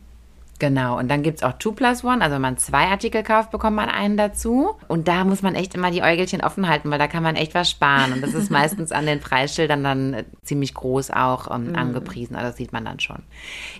[0.59, 3.75] Genau, und dann gibt's auch Two plus One, also wenn man zwei Artikel kauft, bekommt
[3.75, 4.71] man einen dazu.
[4.87, 7.53] Und da muss man echt immer die Äugelchen offen halten, weil da kann man echt
[7.53, 8.13] was sparen.
[8.13, 12.47] Und das ist meistens an den Preisschildern dann äh, ziemlich groß auch ähm, angepriesen, also
[12.47, 13.21] das sieht man dann schon.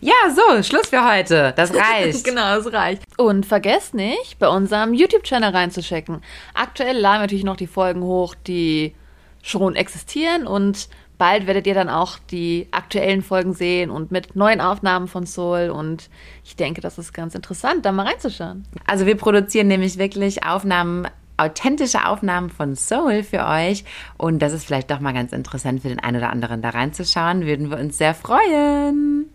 [0.01, 1.53] Ja, so, Schluss für heute.
[1.55, 2.23] Das reicht.
[2.23, 3.01] genau, das reicht.
[3.17, 6.21] Und vergesst nicht, bei unserem YouTube-Channel reinzuchecken.
[6.53, 8.93] Aktuell laden wir natürlich noch die Folgen hoch, die
[9.41, 14.61] schon existieren und bald werdet ihr dann auch die aktuellen Folgen sehen und mit neuen
[14.61, 16.09] Aufnahmen von Soul und
[16.43, 18.65] ich denke, das ist ganz interessant, da mal reinzuschauen.
[18.86, 21.07] Also wir produzieren nämlich wirklich Aufnahmen,
[21.38, 23.84] authentische Aufnahmen von Soul für euch.
[24.18, 27.45] Und das ist vielleicht doch mal ganz interessant für den einen oder anderen da reinzuschauen.
[27.45, 29.30] Würden wir uns sehr freuen.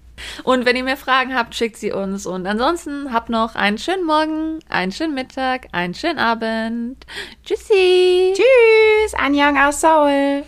[0.45, 2.26] Und wenn ihr mehr Fragen habt, schickt sie uns.
[2.26, 7.05] Und ansonsten habt noch einen schönen Morgen, einen schönen Mittag, einen schönen Abend.
[7.45, 8.35] Tschüssi.
[8.35, 10.41] Tschüss, Anjong aus Seoul.